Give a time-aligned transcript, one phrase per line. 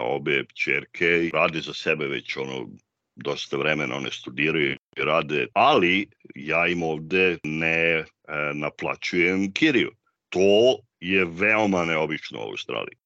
[0.00, 2.68] obe čerke rade za sebe već ono
[3.16, 8.04] dosta vremena, one studiraju i rade, ali ja im ovde ne e,
[8.54, 9.90] naplaćujem kiriju.
[10.28, 12.96] To je veoma neobično u Australiji.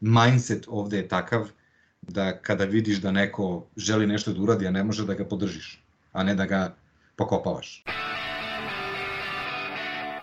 [0.00, 1.48] Mindset ovde je takav
[2.02, 5.82] da kada vidiš da neko želi nešto da uradi, a ne može da ga podržiš,
[6.12, 6.76] a ne da ga
[7.16, 7.84] pokopavaš.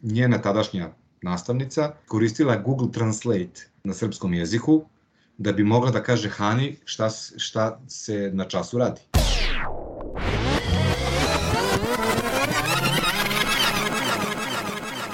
[0.01, 0.89] Njena tadašnja
[1.21, 4.85] nastavnica koristila Google Translate na srpskom jeziku
[5.37, 9.01] da bi mogla da kaže Hani šta, šta se na času radi.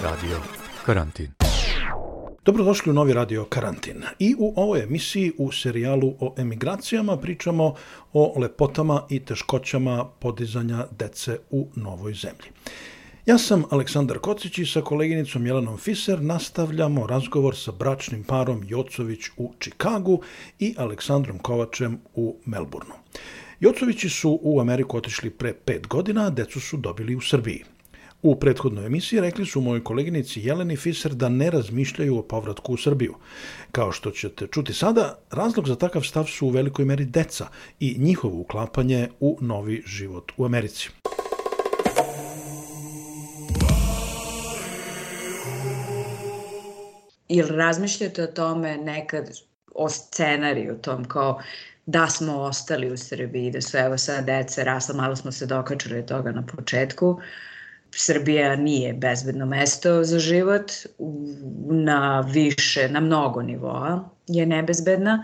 [0.03, 0.37] Radio
[0.85, 1.31] Karantin.
[2.45, 4.03] Dobrodošli u novi radio Karantin.
[4.19, 7.73] I u ovoj emisiji u serijalu o emigracijama pričamo
[8.13, 12.51] o lepotama i teškoćama podizanja dece u novoj zemlji.
[13.25, 19.19] Ja sam Aleksandar Kocić i sa koleginicom Jelenom Fiser nastavljamo razgovor sa bračnim parom Jocović
[19.37, 20.21] u Čikagu
[20.59, 22.97] i Aleksandrom Kovačem u Melbourneu.
[23.59, 27.63] Jocovići su u Ameriku otišli pre pet godina, a decu su dobili u Srbiji.
[28.21, 32.77] U prethodnoj emisiji rekli su mojoj koleginici Jeleni Fiser da ne razmišljaju o povratku u
[32.77, 33.15] Srbiju.
[33.71, 37.47] Kao što ćete čuti sada, razlog za takav stav su u velikoj meri deca
[37.79, 40.89] i njihovo uklapanje u novi život u Americi.
[47.27, 49.29] Ili razmišljate o tome nekad,
[49.75, 51.41] o scenariju tom kao
[51.85, 56.05] da smo ostali u Srbiji, da su evo sada deca rasla, malo smo se dokačali
[56.05, 57.19] toga na početku.
[57.91, 60.71] Srbija nije bezbedno mesto za život,
[61.69, 65.23] na više, na mnogo nivoa je nebezbedna.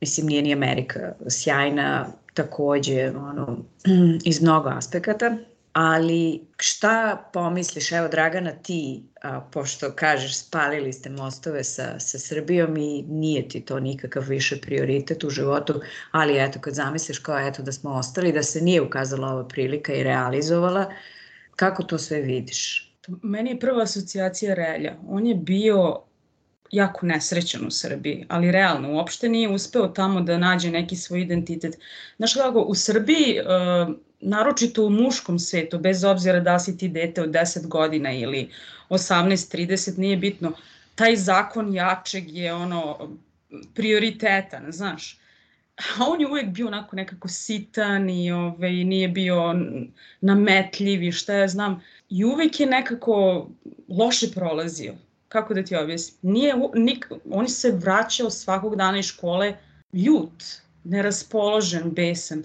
[0.00, 3.58] Mislim, nije ni Amerika sjajna, takođe ono,
[4.30, 5.36] iz mnogo aspekata,
[5.74, 12.76] ali šta pomisliš, evo Dragana ti, a, pošto kažeš spalili ste mostove sa, sa Srbijom
[12.76, 15.80] i nije ti to nikakav više prioritet u životu,
[16.10, 19.94] ali eto kad zamisliš kao eto da smo ostali, da se nije ukazala ova prilika
[19.94, 20.92] i realizovala,
[21.56, 22.92] kako to sve vidiš?
[23.22, 24.96] Meni je prva asocijacija Relja.
[25.08, 26.02] On je bio
[26.74, 31.74] jako nesrećan u Srbiji, ali realno uopšte nije uspeo tamo da nađe neki svoj identitet.
[32.16, 37.22] Znaš kako, u Srbiji uh, naročito u muškom svetu, bez obzira da si ti dete
[37.22, 38.50] od 10 godina ili
[38.88, 40.52] 18-30, nije bitno,
[40.94, 43.16] taj zakon jačeg je ono
[43.74, 45.18] prioritetan, znaš.
[45.76, 49.54] A on je uvek bio onako nekako sitan i ovaj, nije bio
[50.20, 51.82] nametljiv i šta ja znam.
[52.08, 53.48] I uvek je nekako
[53.88, 54.94] loše prolazio.
[55.34, 56.18] Kako da ti objasnim?
[56.22, 59.56] Nije, nik, on se vraćao svakog dana iz škole
[59.92, 60.44] ljut,
[60.84, 62.44] neraspoložen, besan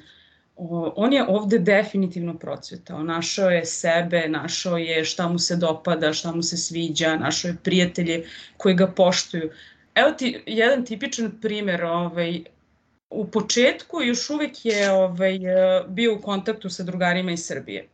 [0.96, 3.04] on je ovde definitivno procvetao.
[3.04, 7.58] Našao je sebe, našao je šta mu se dopada, šta mu se sviđa, našao je
[7.64, 8.26] prijatelje
[8.58, 9.52] koji ga poštuju.
[9.96, 12.44] Evo ti jedan tipičan primer, ovaj,
[13.10, 15.40] u početku još uvek je ovaj,
[15.88, 17.88] bio u kontaktu sa drugarima iz Srbije.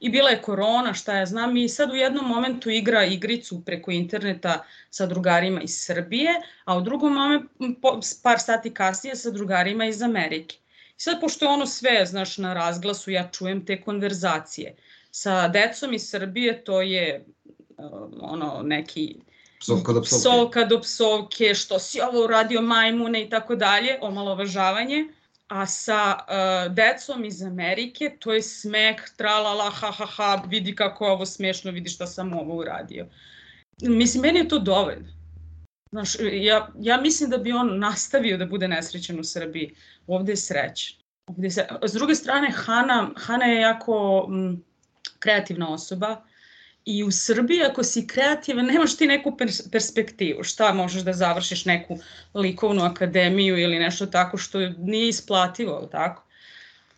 [0.00, 3.90] I bila je korona, šta ja znam, i sad u jednom momentu igra igricu preko
[3.90, 6.34] interneta sa drugarima iz Srbije,
[6.64, 7.48] a u drugom momentu,
[8.22, 10.56] par sati kasnije, sa drugarima iz Amerike.
[10.96, 14.76] I sad, pošto je ono sve, znaš, na razglasu, ja čujem te konverzacije.
[15.10, 17.24] Sa decom iz Srbije to je
[17.76, 17.84] uh,
[18.20, 19.16] ono neki
[19.60, 20.20] psovka do psovke.
[20.20, 25.04] psovka do psovke, što si ovo uradio majmune i tako dalje, omalovažavanje.
[25.48, 31.04] A sa uh, decom iz Amerike to je smeh, tralala, ha ha ha, vidi kako
[31.04, 33.06] je ovo smešno, vidi šta sam ovo uradio.
[33.82, 35.08] Mislim, meni je to dovoljno.
[35.90, 39.74] Znaš, ja, ja mislim da bi on nastavio da bude nesrećen u Srbiji.
[40.06, 40.96] Ovde je srećen.
[41.26, 41.66] Ovde je sre...
[41.82, 44.64] S druge strane, Hana, Hana je jako m,
[45.18, 46.24] kreativna osoba
[46.84, 50.42] i u Srbiji ako si kreativan nemaš ti neku pers perspektivu.
[50.44, 51.98] Šta možeš da završiš neku
[52.34, 56.24] likovnu akademiju ili nešto tako što nije isplativo, tako?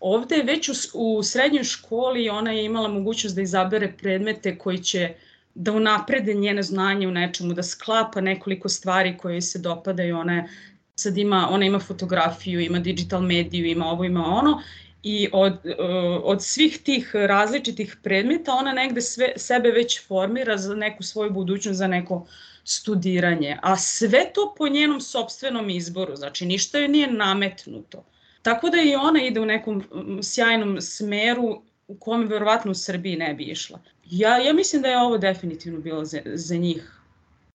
[0.01, 5.15] Ovde već u, u srednjoj školi ona je imala mogućnost da izabere predmete koji će
[5.55, 10.49] da unaprede njene znanje u nečemu, da sklapa nekoliko stvari koje se dopadaju, ona
[10.95, 14.63] sad ima, ona ima fotografiju, ima digital mediju, ima ovo, ima ono
[15.09, 15.75] i od, eh,
[16.23, 21.79] od svih tih različitih predmeta ona negde sve, sebe već formira za neku svoju budućnost,
[21.79, 22.27] za neko
[22.65, 28.05] studiranje, a sve to po njenom sobstvenom izboru, znači ništa joj nije nametnuto.
[28.43, 29.85] Tako da i ona ide u nekom
[30.23, 33.81] sjajnom smeru u kome verovatno u Srbiji ne bi išla.
[34.05, 37.01] Ja, ja mislim da je ovo definitivno bilo za, za njih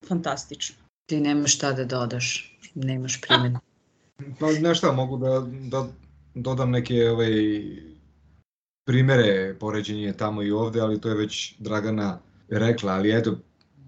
[0.07, 0.75] fantastično.
[1.05, 3.59] Ti nemaš šta da dodaš, nemaš primjenu.
[4.39, 5.87] Pa nešto, mogu da, da
[6.33, 7.31] dodam neke ovaj,
[8.85, 12.19] primere poređenje tamo i ovde, ali to je već Dragana
[12.49, 13.37] rekla, ali eto,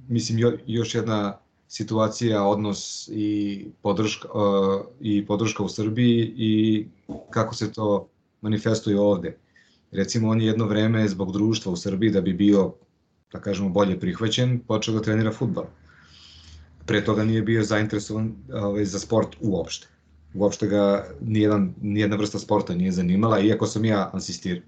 [0.07, 1.37] mislim jo, još jedna
[1.67, 6.85] situacija, odnos i podrška, uh, i podrška u Srbiji i
[7.29, 8.09] kako se to
[8.41, 9.37] manifestuje ovde.
[9.91, 12.73] Recimo, on je jedno vreme zbog društva u Srbiji da bi bio,
[13.31, 15.65] da kažemo, bolje prihvaćen, počeo da trenira futbal.
[16.85, 19.92] Pre toga nije bio zainteresovan ovaj, za sport uopšte.
[20.33, 24.61] Uopšte ga nijedan, nijedna vrsta sporta nije zanimala, iako sam ja insistir,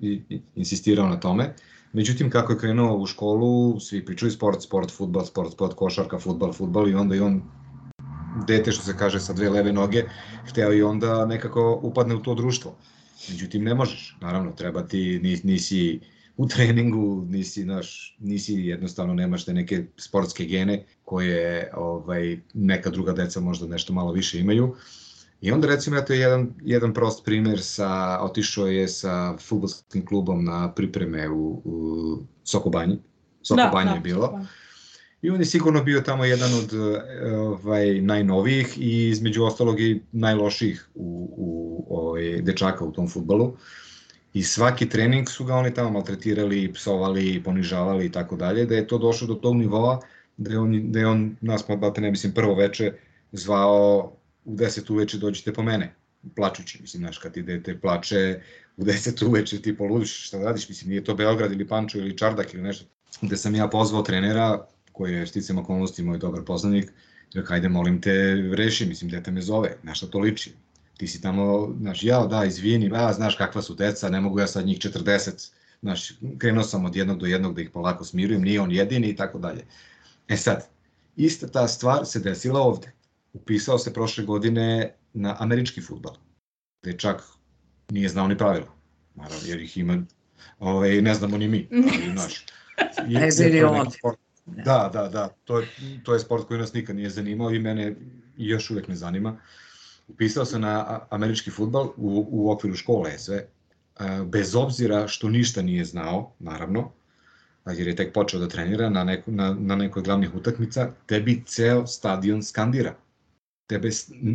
[0.55, 1.53] insistirao na tome.
[1.93, 6.53] Međutim, kako je krenuo u školu, svi pričaju sport, sport, futbal, sport, sport, košarka, futbal,
[6.53, 7.41] futbal i onda i on
[8.47, 10.03] dete što se kaže sa dve leve noge,
[10.49, 12.75] hteo i onda nekako upadne u to društvo.
[13.29, 15.99] Međutim, ne možeš, naravno, treba ti, nisi
[16.37, 23.13] u treningu, nisi, naš, nisi jednostavno nemaš te neke sportske gene koje ovaj, neka druga
[23.13, 24.75] deca možda nešto malo više imaju.
[25.41, 30.71] I onda recimo, eto jedan, jedan prost primer sa, otišao je sa futbolskim klubom na
[30.73, 32.99] pripreme u, u Sokobanji.
[33.41, 34.27] Sokobanje da, da, je bilo.
[34.27, 34.45] Da.
[35.21, 36.73] I on je sigurno bio tamo jedan od
[37.37, 43.53] ovaj, najnovijih i između ostalog i najlošijih u, u ovaj, dečaka u tom futbalu.
[44.33, 48.87] I svaki trening su ga oni tamo maltretirali, psovali, ponižavali i tako dalje, da je
[48.87, 49.99] to došlo do tog nivoa
[50.37, 52.93] da je on, da je on nas, pa ne mislim, prvo veče
[53.31, 54.11] zvao
[54.45, 55.95] u 10 uveče dođite po mene,
[56.35, 58.41] plačući, mislim, znaš, kad ti dete plače
[58.77, 62.17] u 10 uveče ti poludiš, šta da radiš, mislim, nije to Beograd ili Pančo ili
[62.17, 62.85] Čardak ili nešto,
[63.21, 66.91] gde sam ja pozvao trenera, koji je sticam okolnosti moj dobar poznanik,
[67.33, 70.53] rekao, hajde, molim te, reši, mislim, dete me zove, na šta to liči,
[70.97, 74.47] ti si tamo, znaš, ja, da, izvini, a, znaš kakva su deca, ne mogu ja
[74.47, 75.51] sad njih 40,
[75.81, 79.15] znaš, krenuo sam od jednog do jednog da ih polako smirujem, nije on jedini i
[79.15, 79.65] tako dalje.
[80.27, 80.67] E sad,
[81.15, 82.94] ista ta stvar se desila ovde
[83.35, 86.15] upisao se prošle godine na američki futbal,
[86.81, 87.23] gde čak
[87.89, 88.67] nije znao ni pravila,
[89.15, 90.03] naravno, jer ih ima,
[90.59, 92.45] ovaj, ne znamo ni mi, ali, znaš,
[93.07, 93.91] ne.
[93.91, 95.67] Sport, da, da, da, to je,
[96.03, 97.95] to je sport koji nas nikad nije zanimao i mene
[98.37, 99.37] još uvek ne zanima.
[100.07, 103.47] Upisao se na američki futbal u, u okviru škole sve,
[104.25, 106.91] bez obzira što ništa nije znao, naravno,
[107.65, 111.87] jer je tek počeo da trenira na, neko, na, na nekoj glavnih utakmica, tebi ceo
[111.87, 112.95] stadion skandira
[113.67, 113.89] tebe,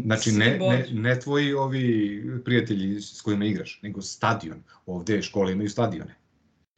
[0.04, 4.62] znači ne, ne, ne tvoji ovi prijatelji s kojima igraš, nego stadion.
[4.86, 6.14] Ovde škole imaju stadione.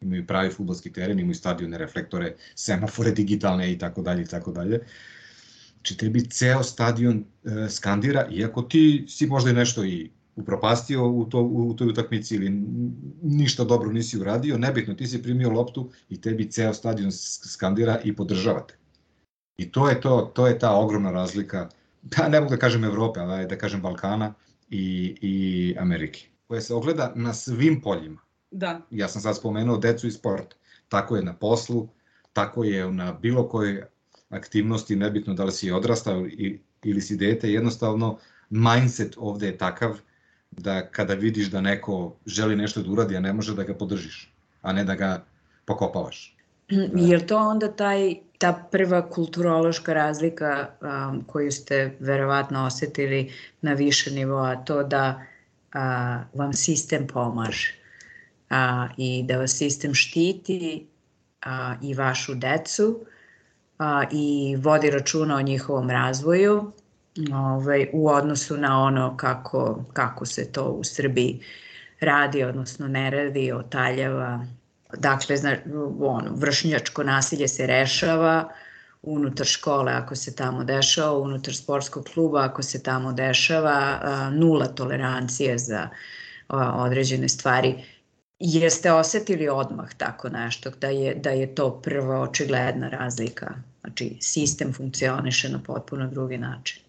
[0.00, 4.81] Imaju pravi futbolski teren, imaju stadione, reflektore, semafore digitalne i tako dalje i tako dalje.
[5.75, 11.25] Znači tebi ceo stadion e, skandira, iako ti si možda i nešto i upropastio u,
[11.25, 12.50] to, u toj utakmici ili
[13.22, 18.16] ništa dobro nisi uradio, nebitno, ti si primio loptu i tebi ceo stadion skandira i
[18.16, 18.75] podržavate.
[19.56, 21.69] I to je to, to je ta ogromna razlika
[22.10, 24.34] pa ne mogu da kažem Evrope, ali da kažem Balkana
[24.70, 28.20] i, i Amerike, koja se ogleda na svim poljima.
[28.50, 28.81] Da.
[28.90, 30.54] Ja sam sad spomenuo decu i sport.
[30.88, 31.88] Tako je na poslu,
[32.32, 33.84] tako je na bilo kojoj
[34.31, 36.26] aktivnosti, nebitno da li si odrastao
[36.82, 38.19] ili si dete, jednostavno
[38.50, 40.00] mindset ovde je takav
[40.50, 44.34] da kada vidiš da neko želi nešto da uradi, a ne može da ga podržiš,
[44.62, 45.25] a ne da ga
[45.64, 46.37] pokopavaš.
[47.10, 54.10] Je to onda taj ta prva kulturološka razlika um, koju ste verovatno osetili na više
[54.10, 55.22] nivoa, to da
[55.72, 57.74] a, vam sistem pomaže
[58.50, 60.86] a, i da vas sistem štiti
[61.42, 63.04] a, i vašu decu
[63.78, 66.72] a, i vodi računa o njihovom razvoju
[67.34, 71.40] ovaj, u odnosu na ono kako, kako se to u Srbiji
[72.00, 74.46] radi, odnosno ne radi, otaljava
[74.99, 75.56] Dakle, zna,
[76.01, 78.53] ono, vršnjačko nasilje se rešava
[79.03, 84.01] unutar škole ako se tamo dešava, unutar sportskog kluba ako se tamo dešava,
[84.32, 85.89] nula tolerancije za
[86.75, 87.84] određene stvari.
[88.39, 93.55] Jeste osetili odmah tako nešto, da je, da je to prva očigledna razlika?
[93.81, 96.82] Znači, sistem funkcioniše na potpuno drugi način.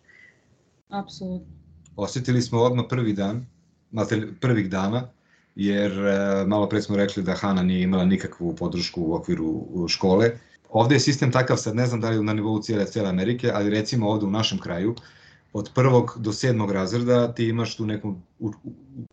[0.89, 1.47] Apsolutno.
[1.95, 3.45] Osetili smo odmah prvi dan,
[4.41, 5.07] prvih dana,
[5.55, 10.31] jer e, malo pre smo rekli da Hana nije imala nikakvu podršku u okviru škole.
[10.69, 13.69] Ovde je sistem takav, sad ne znam da li na nivou cijele, cijele Amerike, ali
[13.69, 14.95] recimo ovde u našem kraju,
[15.53, 18.15] od prvog do sedmog razreda ti imaš tu neku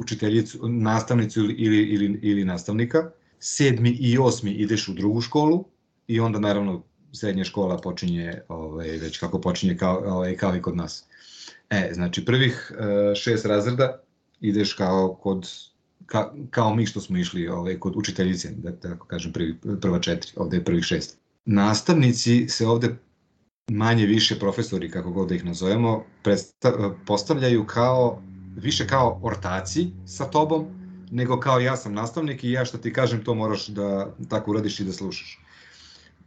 [0.03, 5.65] učiteljicu, nastavnicu ili, ili, ili nastavnika, sedmi i osmi ideš u drugu školu
[6.07, 6.83] i onda naravno
[7.13, 11.05] srednja škola počinje ovaj, već kako počinje kao, ovaj, kao i kod nas.
[11.71, 14.01] E, znači prvih e, šest razreda
[14.41, 15.49] ideš kao kod
[16.11, 20.33] ka, kao mi što smo išli ovaj, kod učiteljice, da tako kažem, prvi, prva četiri,
[20.37, 21.19] ovde je prvih šest.
[21.45, 22.97] Nastavnici se ovde
[23.71, 26.05] manje više profesori, kako god da ih nazovemo,
[27.07, 28.23] postavljaju kao,
[28.57, 30.67] više kao ortaci sa tobom,
[31.11, 34.81] nego kao ja sam nastavnik i ja što ti kažem to moraš da tako uradiš
[34.81, 35.39] i da slušaš.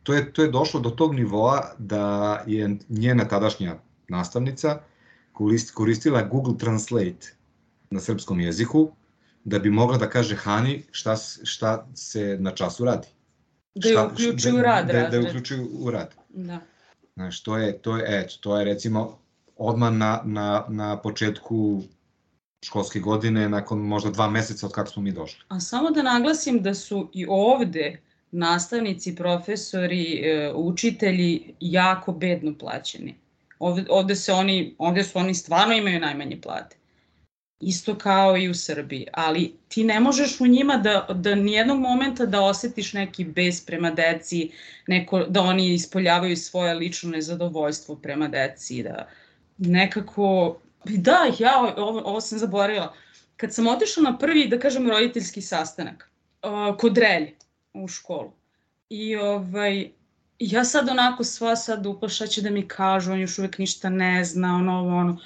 [0.03, 3.75] to je, to je došlo do tog nivoa da je njena tadašnja
[4.07, 4.79] nastavnica
[5.73, 7.35] koristila Google Translate
[7.89, 8.91] na srpskom jeziku
[9.43, 13.07] da bi mogla da kaže Hani šta, šta se na času radi.
[13.75, 14.87] Da je uključi u rad.
[14.87, 16.15] Da, da je uključi u rad.
[16.29, 16.59] Da.
[17.15, 19.19] Znaš, to je, to je, eto, to je recimo
[19.57, 21.81] odmah na, na, na početku
[22.65, 25.43] školske godine, nakon možda dva meseca od kako smo mi došli.
[25.47, 33.15] A samo da naglasim da su i ovde nastavnici, profesori, e, učitelji jako bedno plaćeni.
[33.59, 36.77] Ovde, ovde, se oni, ovde su oni stvarno imaju najmanje plate.
[37.65, 42.25] Isto kao i u Srbiji, ali ti ne možeš u njima da, da nijednog momenta
[42.25, 44.51] da osetiš neki bes prema deci,
[44.87, 49.07] neko, da oni ispoljavaju svoje lično nezadovoljstvo prema deci, da
[49.57, 52.93] nekako Da, ja ovo, ovo sam zaboravila.
[53.37, 56.11] Kad sam otišla na prvi, da kažem, roditeljski sastanak
[56.79, 57.35] kod Relje
[57.73, 58.31] u školu.
[58.89, 59.89] I ovaj,
[60.39, 63.89] ja sad onako sva sad upla šta će da mi kažu, on još uvek ništa
[63.89, 65.17] ne zna, ono, ovo, ono.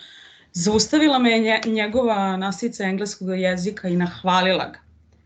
[0.59, 4.79] Zaustavila me je njegova nastavnica engleskog jezika i nahvalila ga.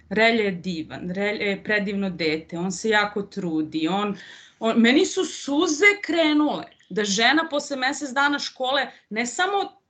[0.10, 4.18] Relje je divan, Relje je predivno dete, on se jako trudi, on,
[4.60, 9.82] on, meni su suze krenule da žena posle mesec dana škole ne samo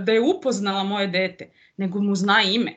[0.00, 2.76] da je upoznala moje dete, nego mu zna ime.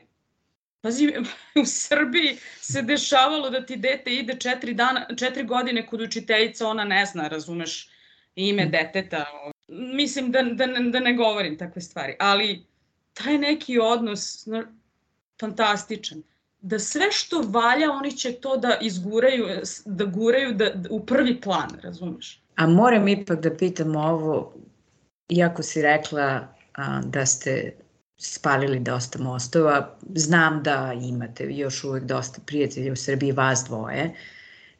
[0.80, 1.12] Pazi,
[1.62, 6.84] u Srbiji se dešavalo da ti dete ide četiri, dana, četiri godine kod učiteljica, ona
[6.84, 7.90] ne zna, razumeš,
[8.34, 9.24] ime deteta.
[9.68, 12.66] Mislim da, da, da ne govorim takve stvari, ali
[13.12, 14.46] taj neki odnos,
[15.40, 16.22] fantastičan.
[16.60, 19.46] Da sve što valja, oni će to da izguraju,
[19.84, 22.42] da guraju da, da, u prvi plan, razumeš?
[22.56, 24.54] A moram ipak da pitam ovo,
[25.28, 27.72] Iako si rekla a, da ste
[28.16, 34.14] spalili dosta mostova, znam da imate još uvek dosta prijatelja u Srbiji, vas dvoje,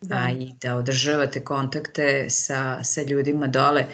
[0.01, 0.17] da.
[0.17, 3.87] a, i da održavate kontakte sa, sa ljudima dole.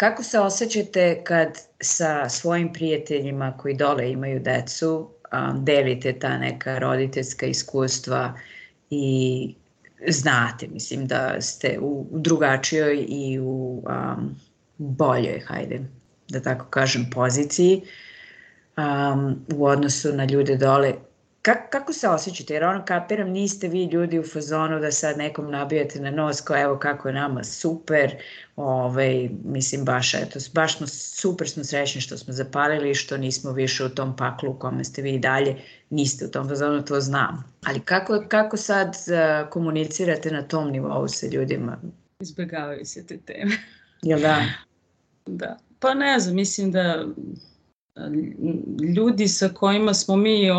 [0.00, 6.78] Kako se osjećate kad sa svojim prijateljima koji dole imaju decu, a, delite ta neka
[6.78, 8.34] roditeljska iskustva
[8.90, 9.54] i
[10.08, 14.36] znate, mislim da ste u drugačijoj i u um,
[14.78, 15.80] boljoj, hajde,
[16.28, 17.82] da tako kažem, poziciji
[18.76, 20.94] um, u odnosu na ljude dole.
[21.42, 22.54] Ka, kako se osjećate?
[22.54, 26.62] Jer ono kapiram, niste vi ljudi u fazonu da sad nekom nabijate na nos kao
[26.62, 28.16] evo kako je nama super,
[28.56, 33.84] ovaj, mislim baš, eto, baš smo super smo srećni što smo zapalili, što nismo više
[33.84, 35.56] u tom paklu u kome ste vi i dalje,
[35.90, 37.52] niste u tom fazonu, to znam.
[37.66, 41.78] Ali kako, kako sad uh, komunicirate na tom nivou sa ljudima?
[42.20, 43.56] Izbjegavaju se te teme.
[44.02, 44.44] Jel da?
[45.26, 45.56] Da.
[45.78, 47.04] Pa ne znam, mislim da
[48.96, 50.50] ljudi sa kojima smo mi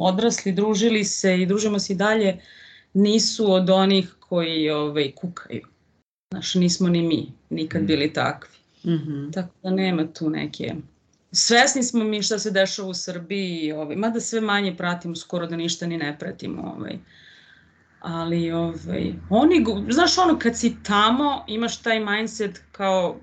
[0.00, 2.40] odrasli, družili se i družimo se i dalje,
[2.94, 5.66] nisu od onih koji ovaj, kukaju.
[6.30, 7.86] Znaš, nismo ni mi nikad mm.
[7.86, 8.50] bili takvi.
[8.84, 9.32] Mm -hmm.
[9.32, 10.74] Tako da nema tu neke...
[11.32, 15.56] Svesni smo mi šta se dešava u Srbiji, ovaj, mada sve manje pratimo, skoro da
[15.56, 16.74] ništa ni ne pratimo.
[16.76, 16.98] Ovaj.
[18.00, 23.16] Ali, ovaj, oni, znaš ono, kad si tamo, imaš taj mindset kao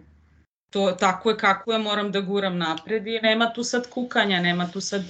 [0.77, 4.67] to tako je kako je, moram da guram napred i nema tu sad kukanja, nema
[4.71, 5.03] tu sad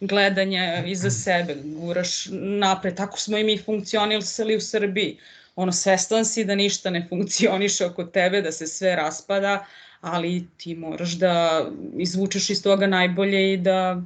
[0.00, 2.26] gledanja iza sebe, guraš
[2.60, 2.96] napred.
[2.96, 5.18] Tako smo i mi funkcionisali u Srbiji.
[5.56, 9.66] Ono, svestan si da ništa ne funkcioniše oko tebe, da se sve raspada,
[10.00, 11.64] ali ti moraš da
[11.98, 14.02] izvučeš iz toga najbolje i da,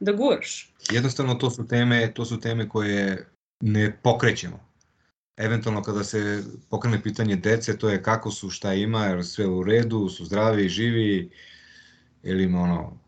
[0.00, 0.72] da guraš.
[0.90, 3.26] Jednostavno to su teme, to su teme koje
[3.60, 4.67] ne pokrećemo
[5.38, 9.62] eventualno kada se pokrene pitanje dece, to je kako su, šta ima, jer sve u
[9.62, 11.30] redu, su zdravi, živi,
[12.22, 12.98] ili ima ono,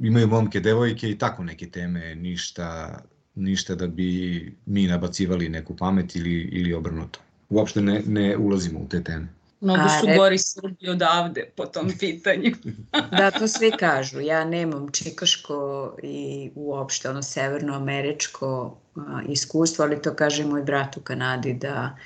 [0.00, 2.98] imaju momke, devojke i tako neke teme, ništa,
[3.34, 7.20] ništa da bi mi nabacivali neku pamet ili, ili obrnuto.
[7.48, 9.28] Uopšte ne, ne ulazimo u te teme.
[9.62, 10.16] Mnogo su re...
[10.16, 12.50] gori Srbi odavde po tom pitanju.
[13.18, 14.20] da, to svi kažu.
[14.20, 21.00] Ja nemam čikaško i uopšte ono severnoameričko a, iskustvo, ali to kaže moj brat u
[21.00, 21.96] Kanadi da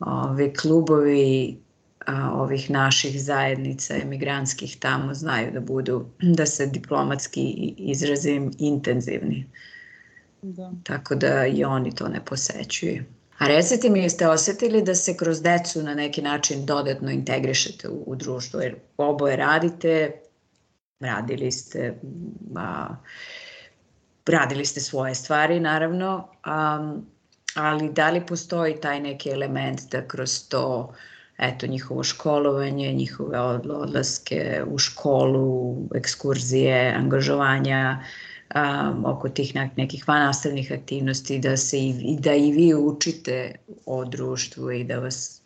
[0.00, 1.58] ove klubovi
[2.06, 9.46] a, ovih naših zajednica emigrantskih tamo znaju da budu, da se diplomatski izrazim intenzivni.
[10.42, 10.72] Da.
[10.84, 13.04] Tako da i oni to ne posećuju.
[13.38, 18.02] A recite mi, jeste osetili da se kroz decu na neki način dodatno integrišete u,
[18.06, 20.12] u društvo, jer oboje radite,
[21.00, 21.94] radili ste,
[22.56, 22.94] a,
[24.26, 26.94] radili ste svoje stvari naravno, a,
[27.54, 30.94] ali da li postoji taj neki element da kroz to
[31.38, 38.02] eto njihovo školovanje, njihove odlaske u školu, ekskurzije, angažovanja
[38.54, 43.54] um, oko tih nekih vanastavnih aktivnosti, da se i, da i vi učite
[43.86, 45.40] o društvu i da vas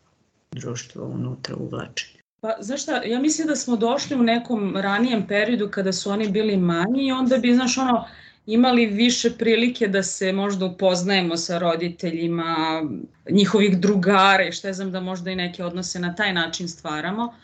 [0.53, 2.19] društvo unutra uvlači.
[2.41, 6.29] Pa, znaš šta, ja mislim da smo došli u nekom ranijem periodu kada su oni
[6.29, 8.05] bili manji i onda bi, znaš, ono,
[8.47, 12.83] imali više prilike da se možda upoznajemo sa roditeljima,
[13.31, 17.35] njihovih drugara i šta znam da možda i neke odnose na taj način stvaramo,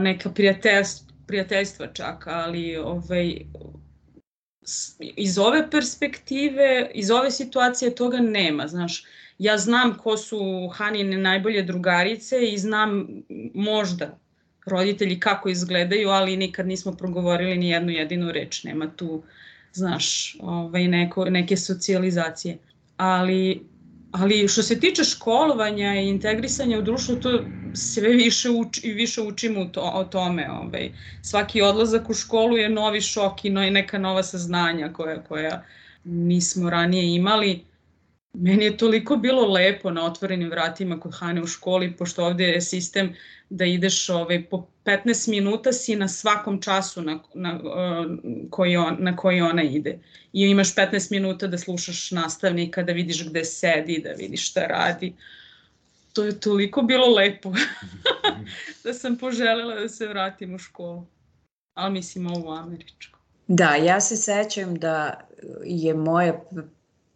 [0.00, 3.36] neka prijateljstva, prijateljstva čak, ali ovaj,
[5.16, 9.04] iz ove perspektive, iz ove situacije toga nema, znaš,
[9.38, 13.08] ja znam ko su Hanine najbolje drugarice i znam
[13.54, 14.18] možda
[14.66, 19.22] roditelji kako izgledaju, ali nikad nismo progovorili ni jednu jedinu reč, nema tu,
[19.72, 22.58] znaš, ovaj, neko, neke socijalizacije.
[22.96, 23.66] Ali,
[24.16, 27.44] ali što se tiče školovanja i integrisanja u društvu, to
[27.74, 30.50] sve više uči, više učimo to, o tome.
[30.50, 30.92] Ovaj.
[31.22, 35.64] Svaki odlazak u školu je novi šok i neka nova saznanja koja, koja
[36.04, 37.64] nismo ranije imali
[38.34, 42.60] Meni je toliko bilo lepo na otvorenim vratima kod Hane u školi, pošto ovde je
[42.60, 43.14] sistem
[43.54, 47.60] da ideš ovaj, po 15 minuta si na svakom času na, na,
[48.50, 49.98] koji on, na koji ona ide.
[50.32, 55.14] I imaš 15 minuta da slušaš nastavnika, da vidiš gde sedi, da vidiš šta radi.
[56.12, 57.52] To je toliko bilo lepo
[58.84, 61.06] da sam poželela da se vratim u školu.
[61.74, 63.18] Ali mislim ovo u Američku.
[63.48, 65.20] Da, ja se sećam da
[65.64, 66.40] je moja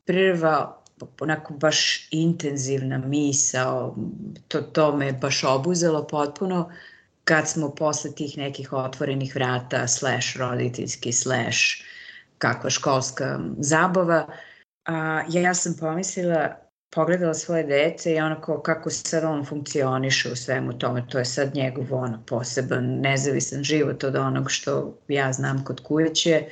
[0.05, 0.83] prva
[1.21, 3.97] onako baš intenzivna misao,
[4.49, 6.71] to, to me baš obuzelo potpuno
[7.25, 11.59] kad smo posle tih nekih otvorenih vrata, slash roditeljski, slash
[12.39, 14.27] kakva školska zabava,
[14.85, 16.49] a, ja sam pomislila,
[16.91, 21.55] pogledala svoje dece i onako kako sad on funkcioniše u svemu tome, to je sad
[21.55, 26.45] njegov ono poseban, nezavisan život od onog što ja znam kod kuće,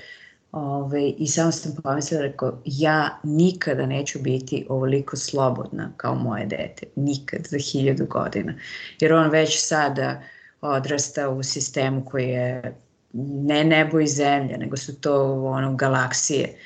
[0.57, 6.87] Ove, I samo sam pomislila, rekao, ja nikada neću biti ovoliko slobodna kao moje dete.
[6.97, 8.55] Nikad, za hiljadu godina.
[9.01, 10.23] Jer on već sada
[10.61, 12.77] odrasta u sistemu koji je
[13.13, 16.59] ne nebo i zemlja, nego su to ono galaksije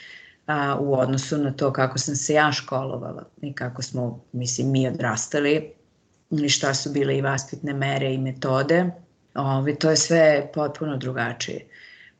[0.46, 4.88] a, u odnosu na to kako sam se ja školovala i kako smo, mislim, mi
[4.88, 5.72] odrastali
[6.30, 8.90] i šta su bile i vaspitne mere i metode.
[9.34, 11.66] Ove, to je sve potpuno drugačije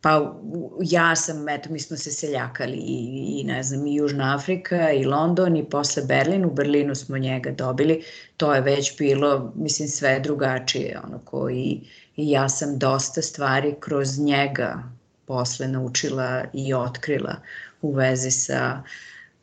[0.01, 0.35] pa
[0.83, 5.05] ja sam, eto, mi smo se seljakali i, i ne znam, i Južna Afrika i
[5.05, 8.05] London i posle Berlin, u Berlinu smo njega dobili,
[8.37, 11.81] to je već bilo, mislim, sve drugačije, ono, koji,
[12.17, 14.83] i ja sam dosta stvari kroz njega
[15.27, 17.37] posle naučila i otkrila
[17.83, 18.83] u vezi sa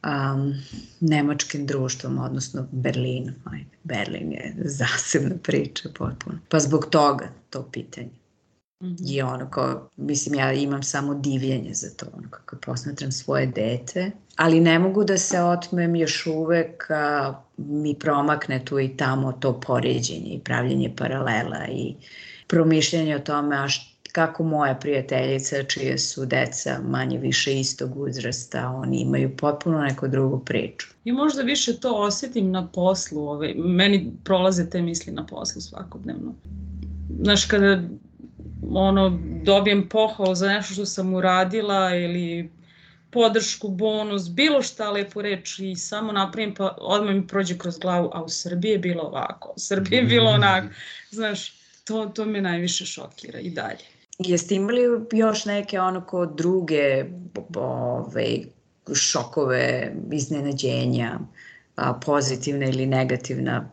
[0.03, 0.53] um,
[0.99, 3.35] nemačkim društvom, odnosno Berlinom.
[3.83, 6.39] Berlin je zasebna priča potpuno.
[6.49, 8.09] Pa zbog toga to pitanje.
[8.81, 9.13] Mm -hmm.
[9.15, 14.11] I ono kao, mislim, ja imam samo divljenje za to, ono kako posmatram svoje dete,
[14.35, 19.59] ali ne mogu da se otmem još uvek, a, mi promakne tu i tamo to
[19.59, 21.95] poređenje i pravljenje paralela i
[22.47, 28.69] promišljanje o tome, a št, kako moja prijateljica, čije su deca manje više istog uzrasta,
[28.69, 30.87] oni imaju potpuno neku drugu priču.
[31.03, 36.35] I možda više to osetim na poslu, ovaj, meni prolaze te misli na poslu svakodnevno.
[37.21, 37.81] Znaš, kada
[38.73, 42.51] ono, dobijem pohval za nešto što sam uradila ili
[43.11, 48.09] podršku, bonus, bilo šta lepo reći i samo napravim pa odmah mi prođe kroz glavu,
[48.13, 50.67] a u Srbiji je bilo ovako, u Srbiji je bilo onako,
[51.11, 51.53] znaš,
[51.83, 53.85] to, to me najviše šokira i dalje.
[54.19, 57.05] Jeste imali još neke ono ko druge
[57.55, 58.37] ove,
[58.95, 61.19] šokove, iznenađenja,
[62.05, 63.69] pozitivna ili negativna,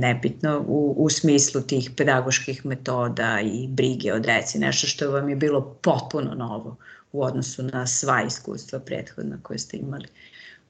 [0.00, 5.36] nebitno, u, u smislu tih pedagoških metoda i brige o deci, nešto što vam je
[5.36, 6.76] bilo potpuno novo
[7.12, 10.08] u odnosu na sva iskustva prethodna koje ste imali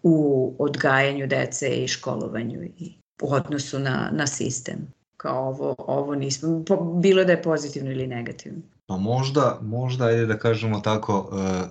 [0.02, 4.76] u odgajanju dece i školovanju i u odnosu na, na sistem.
[5.16, 6.64] Kao ovo, ovo nismo,
[7.00, 8.60] bilo da je pozitivno ili negativno.
[8.86, 11.68] Pa možda, možda, ajde da kažemo tako, uh,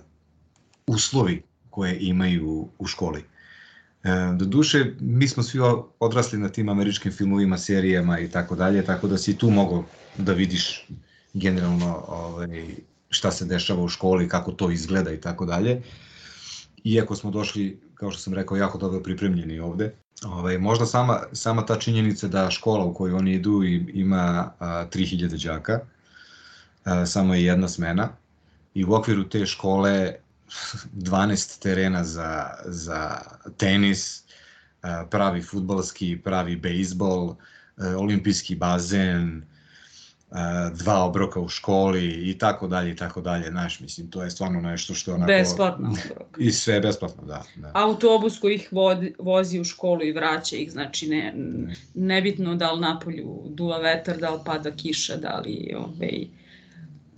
[0.88, 3.24] uslovi koje imaju u školi.
[4.06, 5.60] E, do duše, mi smo svi
[6.00, 9.84] odrasli na tim američkim filmovima, serijama i tako dalje, tako da si tu mogo
[10.18, 10.88] da vidiš
[11.34, 12.76] generalno ovaj,
[13.10, 15.82] šta se dešava u školi, kako to izgleda i tako dalje.
[16.84, 19.94] Iako smo došli, kao što sam rekao, jako dobro pripremljeni ovde,
[20.26, 23.64] ovaj, možda sama, sama ta činjenica da škola u kojoj oni idu
[23.94, 25.80] ima a, 3000 đaka,
[26.84, 28.10] a, samo je jedna smena,
[28.74, 30.16] i u okviru te škole
[30.94, 33.22] 12 terena za, za
[33.58, 34.24] tenis,
[35.10, 37.36] pravi futbalski, pravi bejsbol,
[37.98, 39.44] olimpijski bazen,
[40.74, 44.62] dva obroka u školi i tako dalje i tako dalje, znaš, mislim, to je stvarno
[44.62, 45.28] nešto što onako...
[45.28, 46.38] Besplatno obrok.
[46.38, 47.44] I sve besplatno, da.
[47.56, 47.72] da.
[47.74, 51.34] Autobus koji ih vodi, vozi u školu i vraća ih, znači ne,
[51.94, 56.28] nebitno da li napolju duva vetar, da li pada kiša, da li ovaj,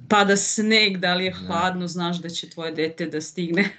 [0.10, 3.70] pada sneg, da li je hladno, znaš da će tvoje dete da stigne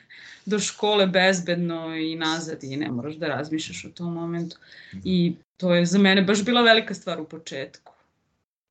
[0.47, 4.57] do škole bezbedno i nazad i ne moraš da razmišljaš u tom momentu.
[5.05, 7.93] I to je za mene baš bila velika stvar u početku.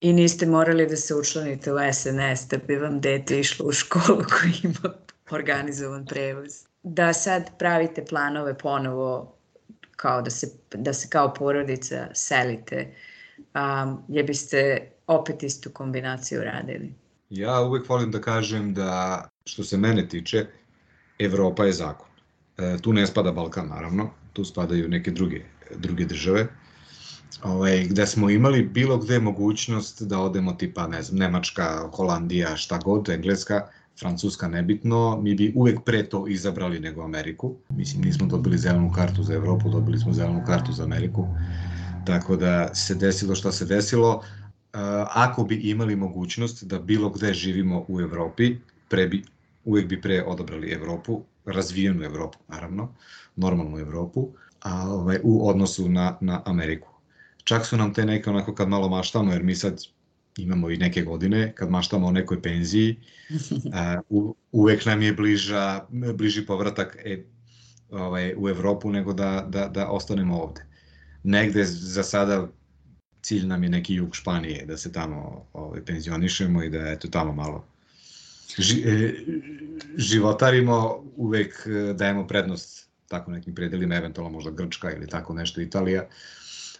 [0.01, 4.23] I niste morali da se učlanite u SNS da bi vam dete išlo u školu
[4.39, 4.93] koji ima
[5.31, 6.53] organizovan prevoz.
[6.83, 9.37] Da sad pravite planove ponovo
[9.95, 12.95] kao da se, da se kao porodica selite,
[13.37, 16.93] um, je biste opet istu kombinaciju radili?
[17.29, 20.45] Ja uvek volim da kažem da što se mene tiče,
[21.19, 22.07] Evropa je zakon.
[22.57, 25.41] E, tu ne spada Balkan naravno, tu spadaju neke druge,
[25.75, 26.47] druge države
[27.43, 32.77] ovaj, gde smo imali bilo gde mogućnost da odemo tipa, ne znam, Nemačka, Holandija, šta
[32.77, 33.67] god, Engleska,
[33.99, 37.55] Francuska nebitno, mi bi uvek pre to izabrali nego Ameriku.
[37.69, 41.27] Mislim, nismo dobili zelenu kartu za Evropu, dobili smo zelenu kartu za Ameriku.
[42.05, 44.23] Tako da se desilo šta se desilo.
[45.13, 48.55] Ako bi imali mogućnost da bilo gde živimo u Evropi,
[48.89, 49.23] pre bi,
[49.65, 52.93] uvek bi pre odabrali Evropu, razvijenu Evropu, naravno,
[53.35, 54.27] normalnu Evropu,
[54.61, 56.97] a ovaj, u odnosu na, na Ameriku
[57.47, 59.81] čak su nam te neke onako kad malo maštamo, jer mi sad
[60.37, 62.97] imamo i neke godine, kad maštamo o nekoj penziji,
[64.09, 67.23] uh, uvek nam je bliža, bliži povratak e,
[67.89, 70.65] ovaj, u Evropu nego da, da, da ostanemo ovde.
[71.23, 72.47] Negde za sada
[73.27, 77.33] cilj nam je neki jug Španije, da se tamo ovaj, penzionišemo i da eto tamo
[77.33, 77.65] malo
[78.57, 79.13] ži, e,
[79.97, 86.07] životarimo, uvek e, dajemo prednost tako nekim predelima, eventualno možda Grčka ili tako nešto Italija,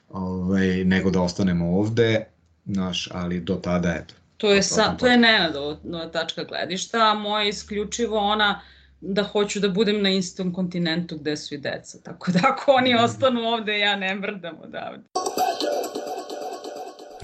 [0.09, 2.25] ovaj, nego da ostanemo ovde,
[2.65, 4.13] naš, ali do tada, eto.
[4.37, 8.61] To je, sa, to je nenadovna tačka gledišta, a moja isključivo ona
[9.01, 11.97] da hoću da budem na istom kontinentu gde su i deca.
[12.03, 13.03] Tako da ako oni mhm.
[13.03, 15.03] ostanu ovde, ja ne mrdam odavde.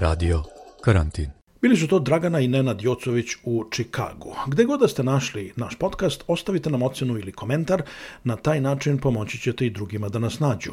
[0.03, 0.43] Radio
[0.81, 1.29] Karantin.
[1.61, 4.35] Bili su to Dragana i Nenad Jocović u Čikagu.
[4.47, 7.81] Gde god da ste našli naš podcast, ostavite nam ocenu ili komentar,
[8.23, 10.71] na taj način pomoći ćete i drugima da nas nađu.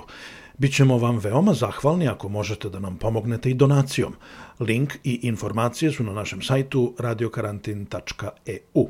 [0.59, 4.15] Bićemo vam veoma zahvalni ako možete da nam pomognete i donacijom.
[4.61, 8.89] Link i informacije su na našem sajtu radiokarantin.eu.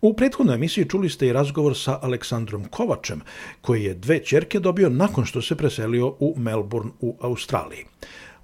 [0.00, 3.20] U prethodnoj emisiji čuli ste i razgovor sa Aleksandrom Kovačem,
[3.60, 7.84] koji je dve čerke dobio nakon što se preselio u Melbourne u Australiji.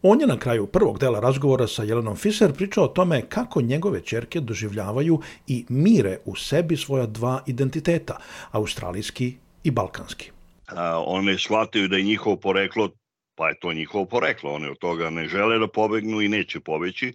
[0.06, 4.00] On je na kraju prvog dela razgovora sa Jelenom Fiser pričao o tome kako njegove
[4.00, 8.18] čerke doživljavaju i mire u sebi svoja dva identiteta,
[8.50, 10.30] australijski i balkanski
[10.68, 12.90] a, one shvataju da je njihovo poreklo,
[13.34, 17.12] pa je to njihovo poreklo, one od toga ne žele da pobegnu i neće pobeći.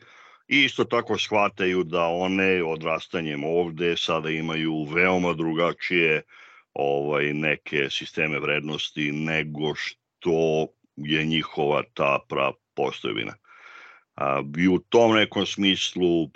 [0.48, 6.22] I isto tako shvataju da one odrastanjem ovde sada imaju veoma drugačije
[6.74, 13.36] ovaj neke sisteme vrednosti nego što je njihova ta pra postojbina.
[14.16, 16.30] A, I u tom nekom smislu,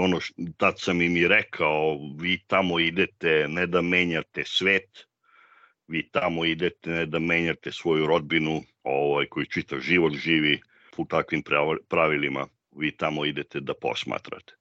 [0.00, 0.20] ono,
[0.56, 5.06] tad sam im i rekao, vi tamo idete ne da menjate svet,
[5.88, 10.60] vi tamo idete da menjate svoju rodbinu, ovaj, koji čitav život živi
[10.96, 11.42] u takvim
[11.88, 14.56] pravilima, vi tamo idete da posmatrate.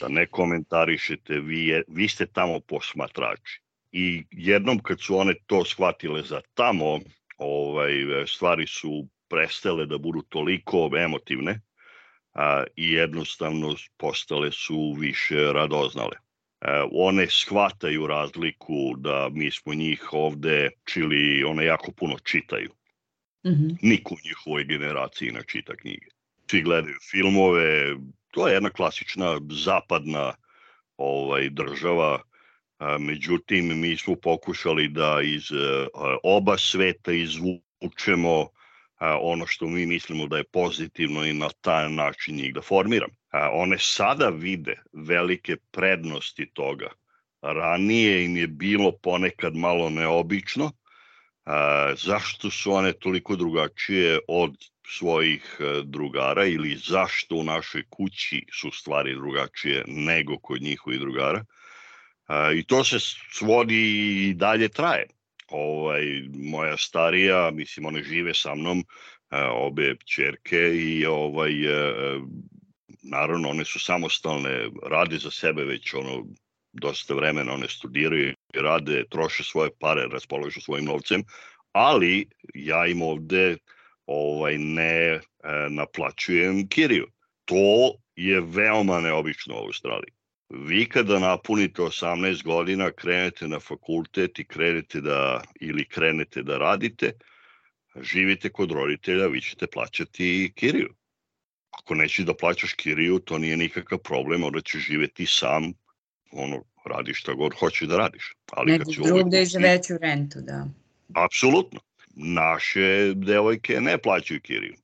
[0.00, 3.60] Da ne komentarišete, vi, je, vi ste tamo posmatrači.
[3.92, 7.00] I jednom kad su one to shvatile za tamo,
[7.38, 7.92] ovaj,
[8.26, 11.60] stvari su prestale da budu toliko emotivne
[12.34, 16.16] a, i jednostavno postale su više radoznale.
[16.16, 22.70] E, one shvataju razliku da mi smo njih ovde čili, one jako puno čitaju.
[23.46, 23.76] Mm -hmm.
[23.82, 26.06] Niko u njihovoj generaciji ne čita knjige.
[26.50, 27.96] Svi gledaju filmove,
[28.30, 30.34] to je jedna klasična zapadna
[30.96, 32.22] ovaj država,
[32.78, 38.63] a, međutim mi smo pokušali da iz a, oba sveta izvučemo a,
[39.20, 43.14] ono što mi mislimo da je pozitivno i na taj način njih da formiramo
[43.52, 46.88] one sada vide velike prednosti toga.
[47.42, 50.72] Ranije im je bilo ponekad malo neobično,
[51.96, 54.54] zašto su one toliko drugačije od
[54.86, 61.44] svojih e, drugara ili zašto u našoj kući su stvari drugačije nego kod njihovih drugara.
[62.54, 62.96] I to se
[63.32, 63.82] svodi
[64.28, 65.06] i dalje traje.
[65.54, 68.84] Ovaj, moja starija, mislim, one žive sa mnom,
[69.52, 71.94] obe čerke i ovaj, e,
[73.02, 76.26] naravno one su samostalne, rade za sebe već ono
[76.72, 81.22] dosta vremena, one studiraju, rade, troše svoje pare, raspolažu svojim novcem,
[81.72, 83.56] ali ja im ovde
[84.06, 85.20] ovaj ne e,
[85.70, 87.06] naplaćujem kiriju.
[87.44, 90.12] To je veoma neobično u Australiji.
[90.48, 97.12] Vi kada napunite 18 godina, krenete na fakultet i krenete da, ili krenete da radite,
[98.00, 100.94] živite kod roditelja, vi ćete plaćati kiriju.
[101.70, 105.72] Ako nećeš da plaćaš kiriju, to nije nikakav problem, onda ćeš živeti sam,
[106.32, 108.32] ono, radiš šta god hoćeš da radiš.
[108.52, 110.66] Ali Nego drugde i za veću rentu, da.
[111.14, 111.80] Apsolutno.
[112.16, 114.74] Naše devojke ne plaćaju kiriju,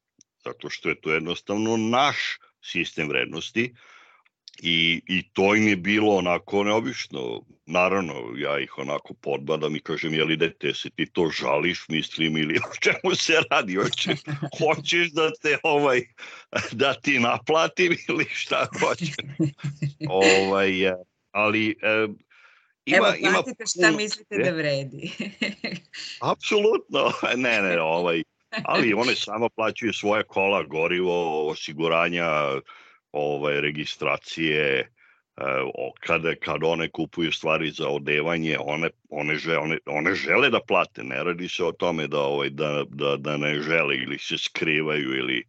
[0.44, 2.16] zato što je to jednostavno naš
[2.62, 3.75] sistem vrednosti
[4.62, 7.40] i, i to im je bilo onako neobično.
[7.66, 12.59] Naravno, ja ih onako podbadam i kažem, jel idete, se ti to žališ, mislim, ili
[12.70, 14.16] o čemu se radi, hoće,
[14.59, 16.03] hoćeš da te ovaj,
[16.73, 19.14] da ti naplatim ili šta hoćeš.
[20.09, 20.73] ovaj,
[21.33, 22.09] ali e,
[22.85, 23.96] ima, Evo, platite šta pun...
[23.96, 25.11] mislite da vredi.
[26.33, 27.12] Apsolutno,
[27.44, 28.23] ne, ne, ovaj,
[28.64, 32.27] ali one samo plaćaju svoje kola, gorivo, osiguranja,
[33.12, 34.90] ovaj, registracije,
[36.01, 41.05] kada, kad one kupuju stvari za odevanje, one, one, žele, one, one žele da plate,
[41.05, 45.16] ne radi se o tome da, ovaj, da, da, da ne žele ili se skrivaju
[45.16, 45.44] ili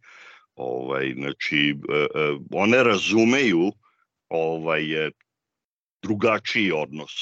[0.54, 2.06] ovaj, znači, e, e,
[2.50, 3.72] one razumeju
[4.28, 4.82] ovaj,
[6.02, 7.12] drugačiji odnos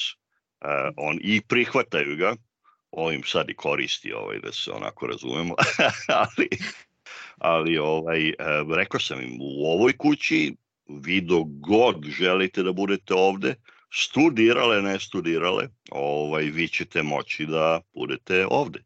[0.96, 2.36] on, i prihvataju ga,
[2.90, 5.54] ovim sad i koristi ovaj, da se onako razumemo,
[6.22, 6.48] ali
[7.38, 8.34] ali ovaj, e,
[8.76, 10.54] rekao sam im, u ovoj kući
[10.88, 13.54] vi dok god želite da budete ovde,
[13.92, 18.82] studirale, ne studirale, ovaj, vi ćete moći da budete ovde.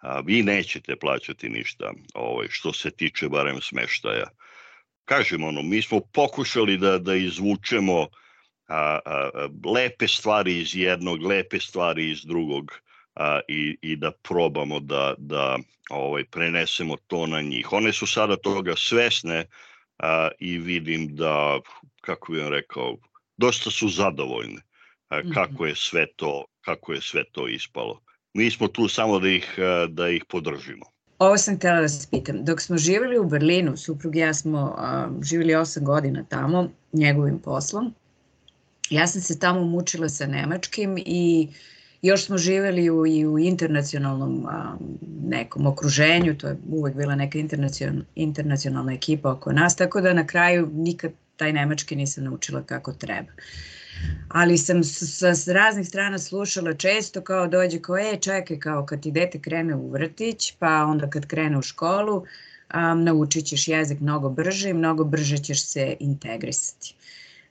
[0.00, 4.26] A, vi nećete plaćati ništa, ovaj, što se tiče barem smeštaja.
[5.04, 8.06] Kažem, ono, mi smo pokušali da, da izvučemo
[8.68, 12.72] a, a, lepe stvari iz jednog, lepe stvari iz drugog
[13.18, 15.58] a, i, i da probamo da, da
[15.90, 17.72] ovaj, prenesemo to na njih.
[17.72, 19.44] One su sada toga svesne
[19.98, 21.60] a, i vidim da,
[22.00, 22.96] kako bih vam rekao,
[23.36, 24.60] dosta su zadovoljne
[25.08, 25.32] a, mhm.
[25.32, 28.00] kako je sve to kako je sve to ispalo.
[28.34, 30.84] Mi smo tu samo da ih, da ih podržimo.
[31.18, 32.44] Ovo sam htjela da se pitam.
[32.44, 37.38] Dok smo živjeli u Berlinu, suprug i ja smo a, živjeli 8 godina tamo, njegovim
[37.38, 37.94] poslom,
[38.90, 41.54] ja sam se tamo mučila sa nemačkim i uh,
[42.02, 44.76] još smo živeli u, i u internacionalnom a,
[45.24, 50.26] nekom okruženju, to je uvek bila neka internacionalna, internacionalna ekipa oko nas, tako da na
[50.26, 53.32] kraju nikad taj nemački nisam naučila kako treba.
[54.28, 59.02] Ali sam sa, sa raznih strana slušala često kao dođe kao, e, čekaj, kao kad
[59.02, 64.00] ti dete krene u vrtić, pa onda kad krene u školu, um, naučit ćeš jezik
[64.00, 66.94] mnogo brže i mnogo brže ćeš se integrisati.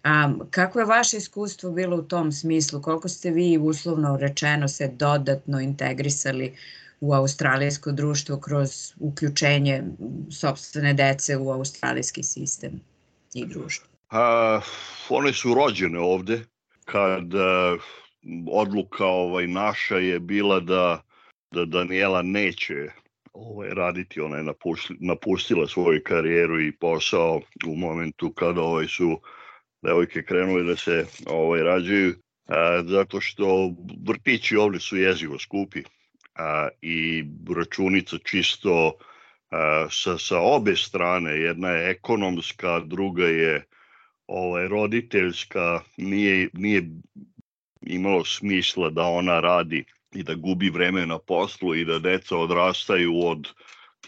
[0.03, 2.81] A, kako je vaše iskustvo bilo u tom smislu?
[2.81, 6.55] Koliko ste vi uslovno rečeno se dodatno integrisali
[6.99, 9.83] u australijsko društvo kroz uključenje
[10.31, 12.71] sobstvene dece u australijski sistem
[13.33, 13.87] i društvo?
[14.09, 14.61] A,
[15.09, 16.39] one su rođene ovde
[16.85, 17.77] kad a,
[18.51, 21.01] odluka ovaj, naša je bila da,
[21.51, 22.73] da Daniela neće
[23.33, 29.21] ovaj, raditi, ona je napustila, napustila svoju karijeru i posao u momentu kada ovaj, su
[29.81, 32.15] devojke krenule da se ovaj, rađaju,
[32.47, 33.71] a, zato što
[34.07, 35.83] vrtići ovde su jezivo skupi
[36.35, 37.23] a, i
[37.55, 38.93] računica čisto
[39.51, 43.65] a, sa, sa obe strane, jedna je ekonomska, druga je
[44.27, 46.89] ovaj, roditeljska, nije, nije
[47.81, 49.85] imalo smisla da ona radi
[50.15, 53.47] i da gubi vreme na poslu i da deca odrastaju od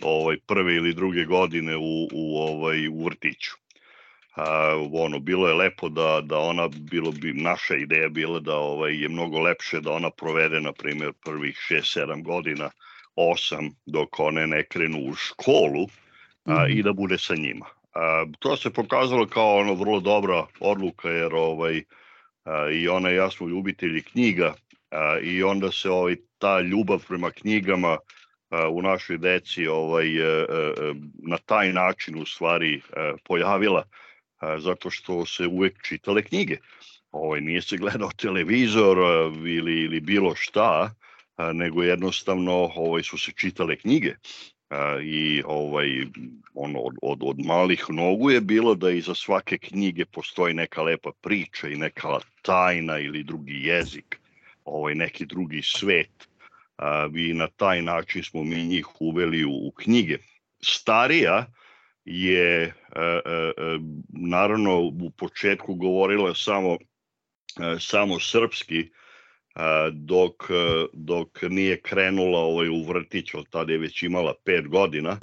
[0.01, 3.51] ovaj prve ili druge godine u, u ovaj u vrtiću
[4.39, 9.01] a, ono bilo je lepo da da ona bilo bi naša ideja bila da ovaj
[9.01, 12.69] je mnogo lepše da ona provede na primjer prvih 6 7 godina
[13.15, 15.87] 8 dok one ne krenu u školu
[16.45, 16.71] a, mm.
[16.77, 17.65] i da bude sa njima.
[17.95, 21.83] A, to se pokazalo kao ono vrlo dobra odluka jer ovaj
[22.43, 24.53] a, i ona i ja smo ljubitelji knjiga
[24.91, 27.97] a, i onda se ovaj ta ljubav prema knjigama
[28.49, 30.93] a, u našoj deci ovaj a, a,
[31.27, 33.83] na taj način u stvari a, pojavila
[34.57, 36.57] zato što se uvek čitale knjige.
[37.11, 38.97] Ovaj, nije se gledao televizor
[39.47, 40.93] ili, ili bilo šta,
[41.53, 44.15] nego jednostavno ovaj, su se čitale knjige.
[45.03, 45.89] I ovaj,
[46.53, 51.11] ono, od, od, od malih nogu je bilo da iza svake knjige postoji neka lepa
[51.21, 54.19] priča i neka tajna ili drugi jezik,
[54.65, 56.29] ovaj, neki drugi svet.
[57.15, 60.17] I na taj način smo mi njih uveli u, u knjige.
[60.61, 61.45] Starija,
[62.09, 66.77] je e, e, e, naravno u početku govorila samo
[67.79, 68.89] samo srpski
[69.91, 70.33] dok
[70.93, 75.17] dok nije krenula ovaj u vrtić od tada je već imala 5 godina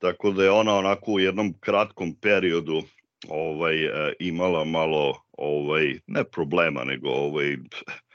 [0.00, 2.82] tako da je ona onako u jednom kratkom periodu
[3.28, 3.76] ovaj
[4.18, 7.56] imala malo ovaj ne problema nego ovaj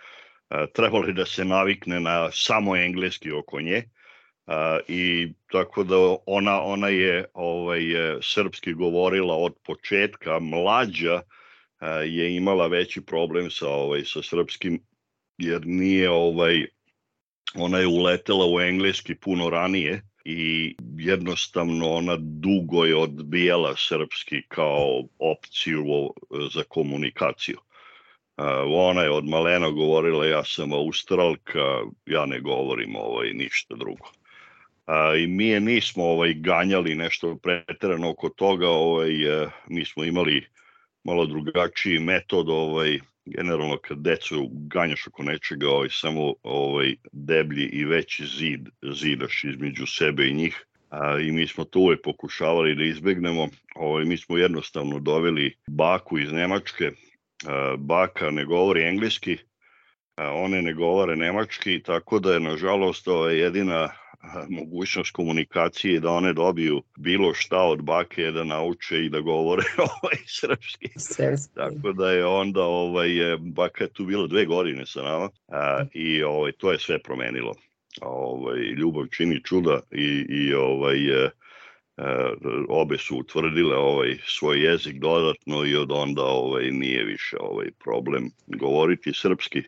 [0.75, 3.83] trebalo da se navikne na samo engleski oko nje
[4.45, 7.81] a, i tako da ona ona je ovaj
[8.21, 11.21] srpski govorila od početka mlađa
[11.79, 14.79] a, je imala veći problem sa ovaj sa srpskim
[15.37, 16.65] jer nije ovaj
[17.55, 25.03] ona je uletela u engleski puno ranije i jednostavno ona dugo je odbijala srpski kao
[25.19, 25.85] opciju
[26.53, 27.57] za komunikaciju.
[28.67, 34.11] Ona je od malena govorila ja sam australka, ja ne govorim ovaj ništa drugo.
[35.17, 40.45] I mi je nismo ovaj ganjali nešto preterano oko toga, ovaj e, mi smo imali
[41.03, 47.85] malo drugačiji metod ovaj generalno kad decu ganjaš oko nečega, ovaj, samo ovaj, deblji i
[47.85, 50.65] veći zid zidaš između sebe i njih.
[50.89, 53.47] A, I mi smo to uvek pokušavali da izbegnemo.
[53.75, 56.91] Ovaj, mi smo jednostavno doveli baku iz Nemačke.
[57.47, 59.37] A, baka ne govori engleski,
[60.15, 63.89] a, one ne govore nemački, tako da je nažalost ovaj, jedina
[64.49, 69.63] mogućnost komunikacije da one dobiju bilo šta od bake da nauče i da govore
[70.01, 70.89] ovaj srpski.
[70.95, 71.55] Srpski.
[71.55, 73.09] Tako da je onda ovaj
[73.39, 77.53] baka tu bilo dve godine sa nama a, i ovaj to je sve promenilo.
[78.01, 81.29] Ovaj ljubav čini čuda i i ovaj e,
[82.69, 88.29] obe su utvrdile ovaj svoj jezik dodatno i od onda ovaj nije više ovaj problem
[88.47, 89.63] govoriti srpski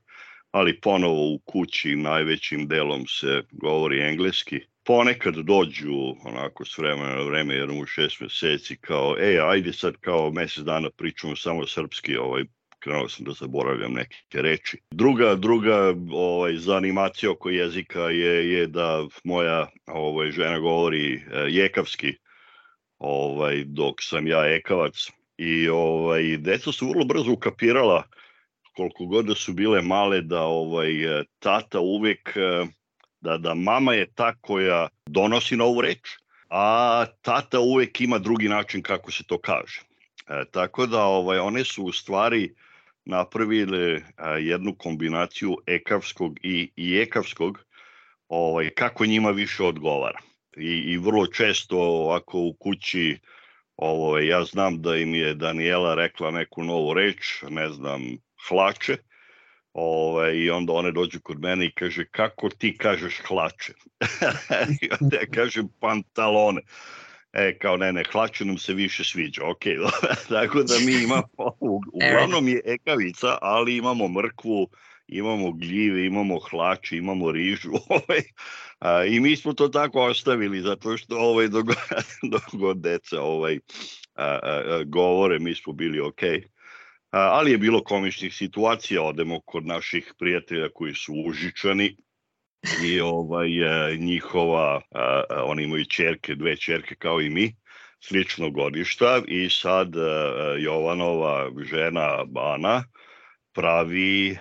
[0.55, 4.59] ali ponovo u kući najvećim delom se govori engleski.
[4.83, 9.97] Ponekad dođu onako s vremena na vreme, jednom u šest meseci, kao, ej, ajde sad
[9.97, 12.43] kao mesec dana pričamo samo srpski, ovaj,
[12.79, 14.77] krenuo sam da zaboravljam neke reči.
[14.91, 22.13] Druga druga ovaj zanimacija oko jezika je je da moja ovaj žena govori e, jekavski
[22.97, 28.03] ovaj dok sam ja ekavac i ovaj deca su vrlo brzo ukapirala
[28.75, 32.65] koliko god da su bile male da ovaj e, tata uvek e,
[33.21, 36.17] da da mama je ta koja donosi novu reč,
[36.49, 39.81] a tata uvek ima drugi način kako se to kaže.
[40.27, 42.53] E, tako da ovaj one su u stvari
[43.05, 47.65] napravile a, e, jednu kombinaciju ekavskog i, i ekavskog
[48.29, 50.19] ovaj, kako njima više odgovara.
[50.57, 53.17] I, i vrlo često ako u kući
[53.77, 58.01] ovo, ja znam da im je Daniela rekla neku novu reč, ne znam,
[58.49, 58.97] hlače,
[59.75, 63.73] Ove, I onda one dođu kod mene i kaže, kako ti kažeš hlače?
[64.81, 66.61] I onda ja kažem pantalone.
[67.33, 69.63] E, kao ne, ne, hlače nam se više sviđa, ok.
[70.29, 71.27] Tako da mi imamo,
[71.93, 74.69] uglavnom je ekavica, ali imamo mrkvu,
[75.07, 77.71] imamo gljive, imamo hlače, imamo rižu.
[77.89, 78.21] Ovaj,
[78.79, 81.65] a, I mi smo to tako ostavili, zato što ovaj, dok,
[82.31, 83.59] dok deca ovaj,
[84.13, 86.39] a, a, govore, mi smo bili okej.
[86.39, 86.54] Okay
[87.09, 91.95] ali je bilo komičnih situacija, odemo kod naših prijatelja koji su užičani
[92.85, 93.49] i ovaj
[93.97, 94.81] njihova,
[95.45, 97.55] oni imaju čerke, dve čerke kao i mi,
[97.99, 99.93] slično godišta i sad
[100.59, 102.83] Jovanova žena Bana
[103.53, 104.37] pravi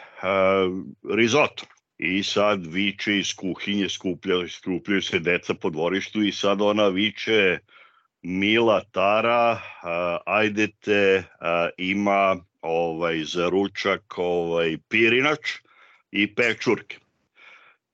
[1.17, 1.65] risotto.
[1.99, 7.59] I sad viče iz kuhinje, skupljaju, skupljaju se deca po dvorištu i sad ona viče
[8.23, 9.61] Mila Tara,
[10.27, 11.25] ajdete,
[11.79, 15.59] ima ovaj, za ručak ovaj, pirinač
[16.13, 16.97] i pečurke.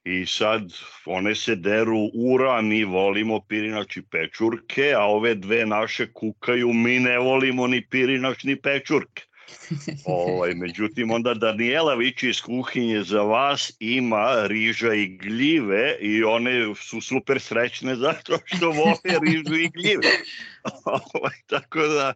[0.04, 0.72] I sad
[1.04, 6.98] one se deru ura, mi volimo pirinač i pečurke, a ove dve naše kukaju, mi
[6.98, 9.26] ne volimo ni pirinač ni pečurke.
[10.04, 16.74] ovaj, međutim, onda Daniela vići iz kuhinje za vas ima riža i gljive i one
[16.74, 20.11] su super srećne zato što vole rižu i gljive.
[20.85, 22.12] ovaj, tako da,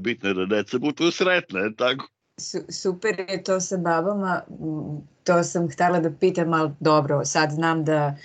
[0.00, 2.08] bitno je da deca budu sretne, tako.
[2.40, 4.42] Su, super je to sa babama,
[5.24, 8.16] to sam htela da pitam, ali dobro, sad znam da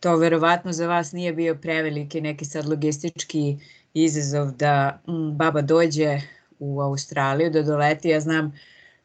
[0.00, 3.56] to verovatno za vas nije bio preveliki neki sad logistički
[3.94, 6.20] izazov da m, baba dođe
[6.58, 8.52] u Australiju, da doleti, ja znam,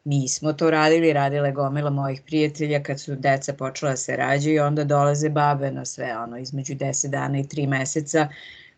[0.04, 4.64] mi smo to radili, radile gomila mojih prijatelja kad su deca počela da se rađaju,
[4.64, 8.28] onda dolaze babe na sve, ono, između 10 dana i 3 meseca,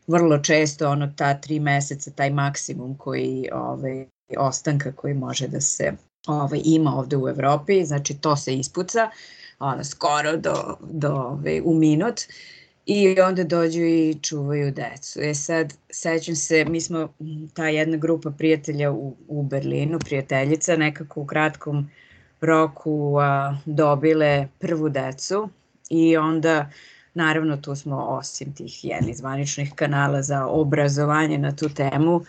[0.09, 4.06] vrlo često ono ta tri meseca, taj maksimum koji ovaj,
[4.38, 5.92] ostanka koji može da se
[6.26, 9.11] ovaj, ima ovde u Evropi, znači to se ispuca
[9.59, 12.20] ono, skoro do, do ovaj, u minut
[12.86, 15.20] i onda dođu i čuvaju decu.
[15.22, 17.09] E sad, sećam se, mi smo
[17.54, 21.90] ta jedna grupa prijatelja u, u Berlinu, prijateljica, nekako u kratkom
[22.40, 25.48] roku a, dobile prvu decu
[25.90, 26.70] i onda
[27.18, 32.20] Naravno, tu smo osim tih jednih zvaničnih kanala za obrazovanje na tu temu,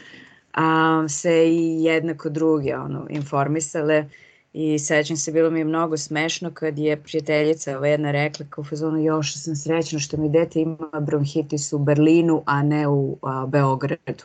[0.53, 4.09] a, se i jednako druge ono, informisale
[4.53, 8.63] i sećam se, bilo mi je mnogo smešno kad je prijateljica ova jedna rekla kao
[8.63, 13.45] fazonu još sam srećna što mi dete ima bronhitis u Berlinu, a ne u a,
[13.45, 14.23] Beogradu.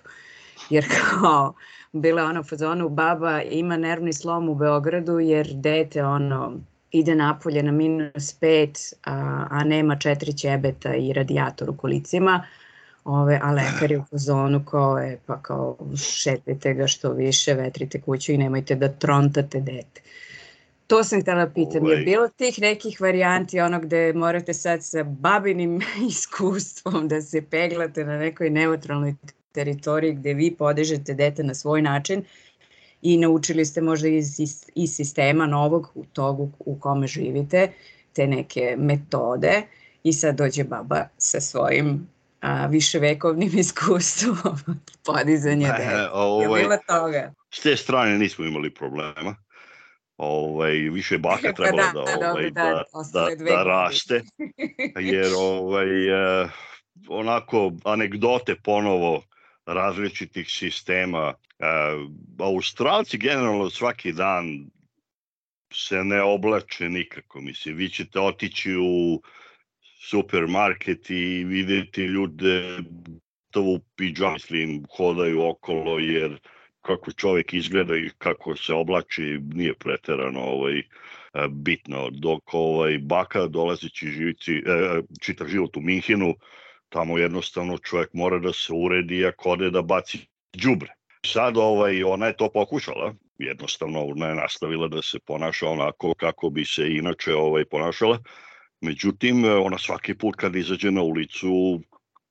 [0.70, 1.54] Jer kao,
[1.92, 6.52] bila ona u fazonu, baba ima nervni slom u Beogradu jer dete ono
[6.94, 12.46] ide napolje na minus 5, a, a nema četiri ćebeta i radijator u kolicima,
[13.04, 18.00] ove, a lekar je u fazonu kao je, pa kao šetajte ga što više, vetrite
[18.00, 20.00] kuću i nemojte da trontate dete.
[20.86, 25.80] To sam htela pitam, je bilo tih nekih varijanti ono gde morate sad sa babinim
[26.10, 29.14] iskustvom da se peglate na nekoj neutralnoj
[29.52, 32.24] teritoriji gde vi podižete dete na svoj način
[33.04, 37.72] i naučili ste možda iz, iz, iz sistema novog u tog u, kome živite
[38.12, 39.62] te neke metode
[40.02, 42.08] i sad dođe baba sa svojim
[42.40, 44.58] a, viševekovnim iskustvom
[45.04, 45.90] podizanja dete.
[45.90, 47.32] E, ovaj, je bilo toga?
[47.50, 49.36] S te strane nismo imali problema.
[50.16, 52.82] Ovaj, više baka pa trebala da, da, ovaj, da,
[53.12, 54.22] da, da, da raste,
[55.00, 56.08] jer ovaj,
[56.42, 56.48] eh,
[57.08, 59.22] onako anegdote ponovo
[59.66, 61.34] različitih sistema.
[61.58, 61.66] E,
[62.38, 64.70] Australci generalno svaki dan
[65.72, 67.40] se ne oblače nikako.
[67.40, 69.22] Mislim, vi ćete otići u
[70.00, 72.78] supermarket i videti ljude
[73.50, 76.38] to u mislim, hodaju okolo jer
[76.80, 80.84] kako čovjek izgleda i kako se oblači nije preterano ovaj, e,
[81.50, 82.10] bitno.
[82.10, 86.34] Dok ovaj, baka dolazeći živiti, e, čitav život u Minhinu,
[86.94, 90.18] tamo jednostavno čovjek mora da se uredi ako ode da baci
[90.52, 90.92] đubre.
[91.26, 96.50] Sad ovaj, ona je to pokušala, jednostavno ona je nastavila da se ponaša onako kako
[96.50, 98.18] bi se inače ovaj, ponašala,
[98.80, 101.80] međutim ona svaki put kad izađe na ulicu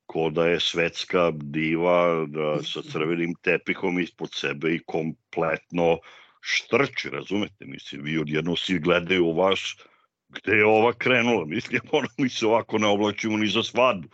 [0.05, 5.97] ko da je svetska diva da, sa crvenim tepihom ispod sebe i kompletno
[6.41, 9.75] štrči, razumete, mislim, vi odjedno svi gledaju u vas
[10.29, 14.07] gde je ova krenula, mislim, ona mi se ovako ne oblačimo ni za svadbu.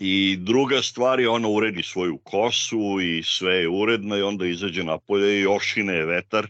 [0.00, 4.84] I druga stvar je ona uredi svoju kosu i sve je uredno i onda izađe
[4.84, 6.46] napolje i ošine je vetar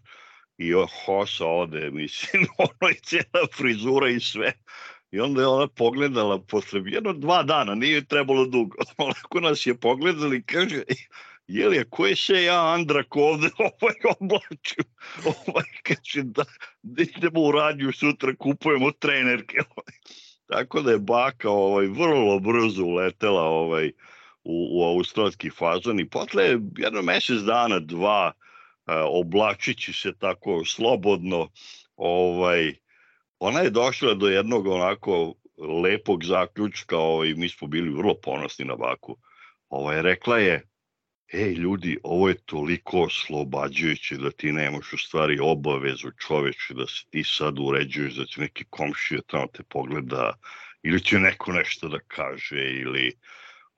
[0.59, 0.73] i
[1.05, 4.53] hosa ode, mislim, ono je cijela frizura i sve.
[5.11, 8.77] I onda je ona pogledala posle jedno dva dana, nije trebalo dugo.
[8.99, 10.83] Onako nas je pogledala i kaže,
[11.47, 14.83] je li, ko je se ja Andrak ovde ovaj oblaču?
[15.47, 16.45] Ovaj kaže da,
[16.83, 19.59] da idemo u radnju sutra, kupujemo trenerke.
[20.49, 23.93] Tako da je baka ovaj, vrlo brzo uletela ovaj,
[24.45, 26.45] u, u australski fazon i posle
[26.77, 28.33] jedno mesec dana, dva,
[29.09, 31.49] oblačići se tako slobodno,
[31.97, 32.75] ovaj,
[33.39, 35.35] ona je došla do jednog onako
[35.83, 39.17] lepog zaključka, ovaj, mi smo bili vrlo ponosni na baku.
[39.69, 40.69] Ovaj, rekla je,
[41.33, 47.05] ej ljudi, ovo je toliko oslobađajuće da ti nemaš u stvari obavezu čoveče da se
[47.11, 50.33] ti sad uređuješ, da će neki komšija tamo te pogleda
[50.83, 53.13] ili će neko nešto da kaže ili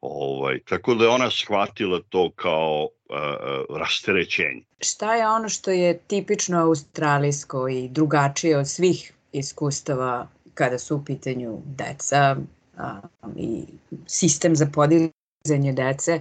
[0.01, 4.63] ovaj, tako da je ona shvatila to kao uh, rasterećenje.
[4.81, 11.05] Šta je ono što je tipično australijsko i drugačije od svih iskustava kada su u
[11.05, 12.37] pitanju deca
[12.77, 13.01] a,
[13.37, 13.63] i
[14.07, 16.21] sistem za podizanje dece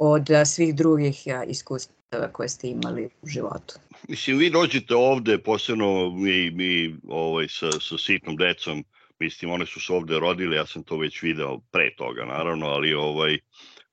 [0.00, 3.74] od svih drugih iskustava koje ste imali u životu?
[4.08, 8.84] Mislim, vi dođete ovde, posebno mi, mi ovaj, sa, sa sitnom decom,
[9.18, 12.94] mislim, one su se ovde rodile, ja sam to već video pre toga, naravno, ali
[12.94, 13.38] ovaj,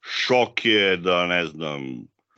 [0.02, 1.82] šok je da, ne znam,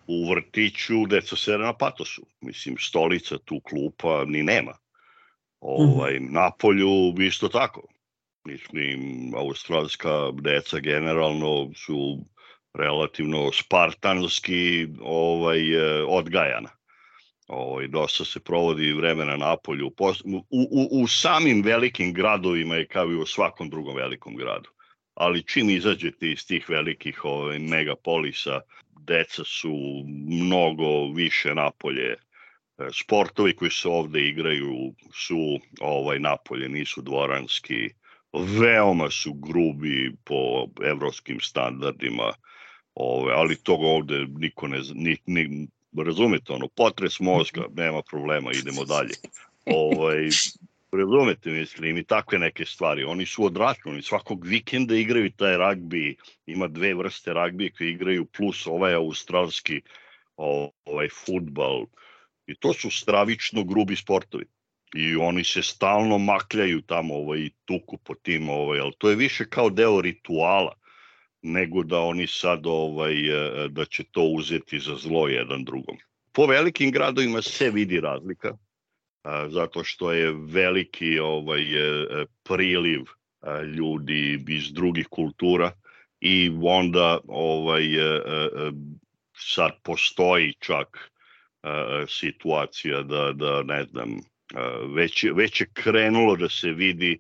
[0.08, 2.22] u vrtiću deca sere na patosu.
[2.42, 4.74] Mislim, stolica tu klupa ni nema.
[5.60, 6.34] Ovaj, mm.
[6.34, 7.88] Na polju isto tako.
[8.46, 9.00] Mislim,
[9.36, 12.20] australska deca generalno su
[12.74, 16.70] relativno spartanski ovaj, e, odgajana.
[17.48, 19.92] Ovaj, dosta se provodi vremena na polju.
[20.24, 24.70] U, u, u samim velikim gradovima je kao i u svakom drugom velikom gradu.
[25.14, 28.62] Ali čim izađete iz tih velikih ovaj, megapolisa,
[29.00, 32.12] deca su mnogo više napolje.
[32.12, 32.18] E,
[32.94, 37.90] sportovi koji se ovde igraju su ovaj napolje, nisu dvoranski.
[38.34, 42.34] Veoma su grubi po evropskim standardima
[43.02, 48.86] Ove, ali toga ovde niko ne, ni, ni, razumete, ono, potres mozga, nema problema, idemo
[48.86, 49.16] dalje.
[49.66, 50.30] Ovaj,
[50.92, 53.04] razumete, mislim, i takve neke stvari.
[53.04, 58.26] Oni su odrasli, oni svakog vikenda igraju taj ragbi, ima dve vrste ragbi koji igraju,
[58.26, 59.82] plus ovaj australski
[60.36, 61.86] ovaj, futbal.
[62.48, 64.46] I to su stravično grubi sportovi.
[64.96, 69.46] I oni se stalno makljaju tamo ovaj, tuku po tim, ovaj, ali to je više
[69.50, 70.80] kao deo rituala
[71.42, 73.16] nego da oni sad ovaj,
[73.70, 75.98] da će to uzeti za zlo jedan drugom.
[76.32, 78.58] Po velikim gradovima se vidi razlika,
[79.48, 81.66] zato što je veliki ovaj
[82.44, 83.02] priliv
[83.78, 85.72] ljudi iz drugih kultura
[86.22, 87.84] i onda ovaj
[89.38, 91.12] sad postoji čak
[92.08, 94.20] situacija da, da ne znam,
[94.96, 97.20] već, već je krenulo da se vidi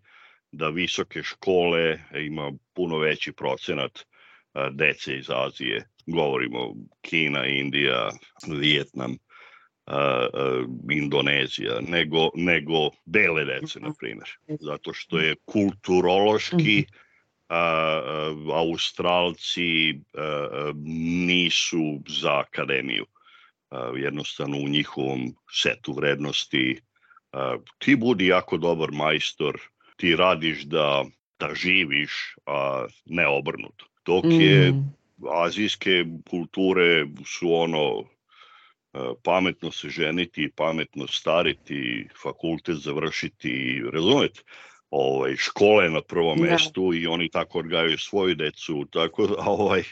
[0.51, 4.05] da visoke škole ima puno veći procenat
[4.71, 5.85] dece iz Azije.
[6.05, 8.09] Govorimo Kina, Indija,
[8.47, 9.17] Vijetnam,
[10.91, 14.29] Indonezija, nego, nego bele dece, na primjer.
[14.59, 18.49] Zato što je kulturološki mhm.
[18.51, 19.99] Australci
[21.25, 23.05] nisu za akademiju
[23.95, 26.79] jednostavno u njihovom setu vrednosti.
[27.77, 29.59] Ti budi jako dobar majstor,
[29.97, 31.05] ti radiš da,
[31.39, 33.85] da živiš, a ne obrnuto.
[34.09, 34.93] Dok je mm.
[35.29, 38.03] azijske kulture su ono
[39.23, 44.41] pametno se ženiti, pametno stariti, fakultet završiti, razumete?
[44.89, 46.43] Ovaj, škole na prvom da.
[46.43, 49.83] mestu i oni tako odgajaju svoju decu, tako da ovaj,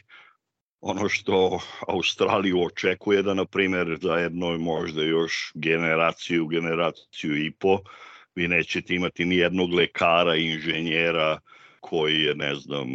[0.82, 7.80] ono što Australiju očekuje da, na primjer, za jedno možda još generaciju, generaciju i po,
[8.36, 11.40] vi nećete imati ni jednog lekara, inženjera
[11.80, 12.88] koji je, ne znam,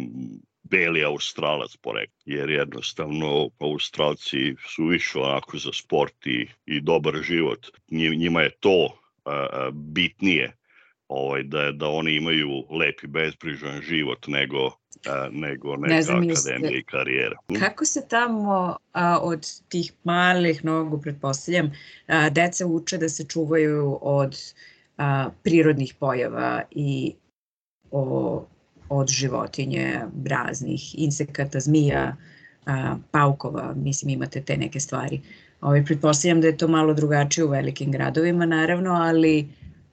[0.73, 7.67] beli australac porek, jer jednostavno Australci su više onako za sport i, i dobar život.
[7.91, 10.51] Njima je to a, a, bitnije
[11.07, 14.71] ovaj, da, da oni imaju lep i bezbrižan život nego,
[15.07, 17.37] a, nego neka ne znam, akademija i karijera.
[17.47, 17.59] Hm?
[17.59, 21.71] Kako se tamo a, od tih malih nogu, pretpostavljam,
[22.07, 24.37] a, deca uče da se čuvaju od
[24.97, 27.13] a, prirodnih pojava i
[27.91, 28.45] o,
[28.89, 32.15] od životinje, raznih insekata, zmija,
[32.65, 35.21] a, paukova, mislim imate te neke stvari.
[35.61, 39.47] Ovaj, pretpostavljam da je to malo drugačije u velikim gradovima, naravno, ali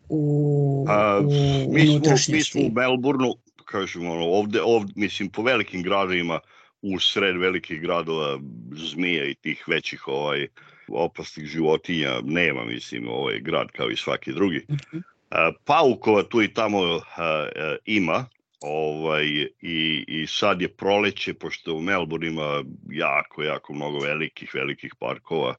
[0.09, 3.34] u, A, u mi smo, mi smo u Melbourneu,
[3.64, 6.41] kažemo, ovde, ovde, mislim, po velikim gradovima,
[6.82, 8.38] u sred velikih gradova
[8.72, 10.47] zmija i tih većih ovaj
[10.88, 14.64] opasnih životinja nema, mislim, ovaj grad kao i svaki drugi.
[14.68, 14.97] Uh mhm.
[14.97, 15.53] -huh.
[15.64, 18.26] Paukova tu i tamo a, a, ima,
[18.61, 19.27] ovaj,
[19.61, 25.55] i, i sad je proleće, pošto u Melbourne ima jako, jako mnogo velikih, velikih parkova,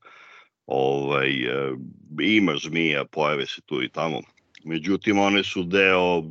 [0.65, 1.29] ovaj,
[2.21, 4.21] ima zmija, pojave se tu i tamo.
[4.63, 6.23] Međutim one su deo,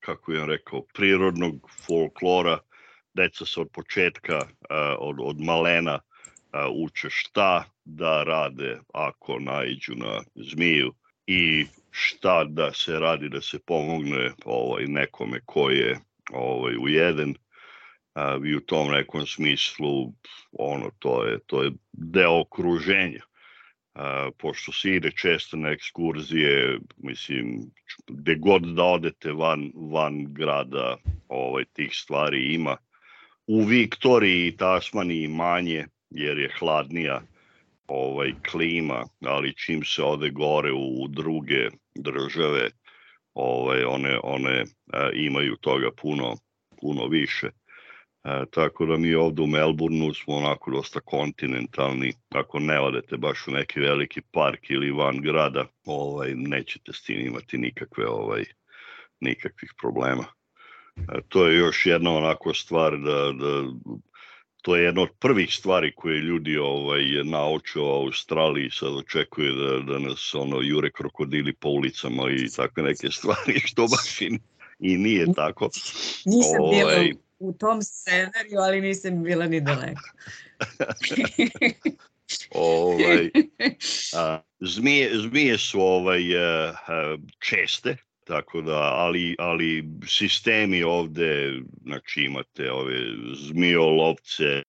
[0.00, 2.58] kako bih rekao, prirodnog folklora,
[3.14, 4.40] deca se od početka,
[4.98, 5.98] od, od malena
[6.74, 10.92] uče šta da rade ako naiđu na zmiju
[11.26, 11.66] i
[11.98, 15.98] šta da se radi da se pomogne ovaj nekome ko je
[16.32, 17.34] ovaj ujeden
[18.14, 20.12] a, i u tom nekom smislu
[20.52, 23.22] ono to je to je deo okruženja
[23.94, 27.70] a, pošto se ide često na ekskurzije, mislim,
[28.06, 30.96] gde god da odete van, van grada,
[31.28, 32.76] ovaj, tih stvari ima.
[33.46, 37.22] U Viktoriji i Tasmaniji manje, jer je hladnija
[37.88, 42.70] ovaj klima, ali čim se ode gore u, u druge države,
[43.34, 46.36] ovaj one one a, imaju toga puno
[46.80, 47.46] puno više.
[47.46, 52.12] E, tako da mi ovde u Melbourneu smo onako dosta kontinentalni.
[52.30, 57.20] Ako ne odete baš u neki veliki park ili van grada, ovaj, nećete s tim
[57.20, 58.44] imati nikakve ovaj,
[59.20, 60.24] nikakvih problema.
[60.96, 63.64] E, to je još jedna onako stvar da, da
[64.66, 69.92] to je jedna od prvih stvari koje ljudi ovaj nauče u Australiji sad očekuje da,
[69.92, 74.38] da nas ono jure krokodili po ulicama i takve neke stvari što baš i,
[74.78, 75.68] i nije tako.
[76.24, 80.10] Nisam ovaj, bila u tom scenariju, ali nisam bila ni daleko.
[82.54, 83.30] ovaj,
[84.16, 87.96] a, zmije, zmije su ovaj, a, a, česte,
[88.26, 92.98] tako da, ali, ali sistemi ovde, znači imate ove
[93.34, 94.62] zmijolovce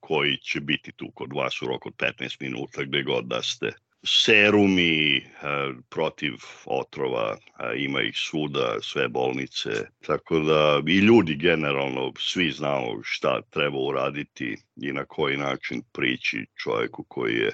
[0.00, 3.72] koji će biti tu kod vas u roku od 15 minuta gde god da ste.
[4.06, 5.22] Serumi
[5.88, 6.32] protiv
[6.64, 7.36] otrova,
[7.76, 9.70] ima ih svuda, sve bolnice,
[10.06, 16.46] tako da i ljudi generalno svi znamo šta treba uraditi i na koji način prići
[16.62, 17.52] čovjeku koji je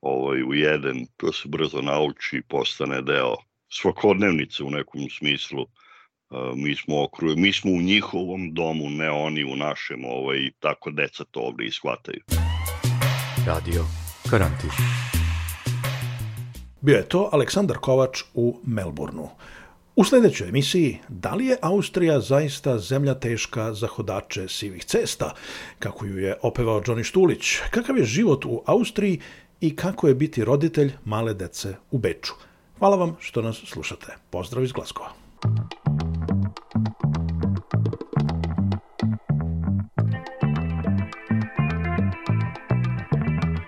[0.00, 3.36] ovaj, ujeden, to se brzo nauči i postane deo
[3.80, 5.62] svakodnevnice u nekom smislu.
[5.62, 10.90] Uh, mi smo, okru, mi smo u njihovom domu, ne oni u našem, ovaj, tako
[10.90, 12.20] deca to ovde ishvataju.
[13.46, 13.84] Radio
[14.30, 14.70] Karantin.
[16.80, 19.28] Bio je to Aleksandar Kovač u Melbourneu.
[19.96, 25.34] U sledećoj emisiji, da li je Austrija zaista zemlja teška za hodače sivih cesta,
[25.78, 29.20] kako ju je opevao Johnny Štulić, kakav je život u Austriji
[29.60, 32.34] i kako je biti roditelj male dece u Beču.
[32.78, 34.06] Hvala vam što nas slušate.
[34.30, 35.08] Pozdrav iz Glaskova.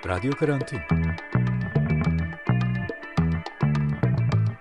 [0.05, 0.79] Radio Karantin.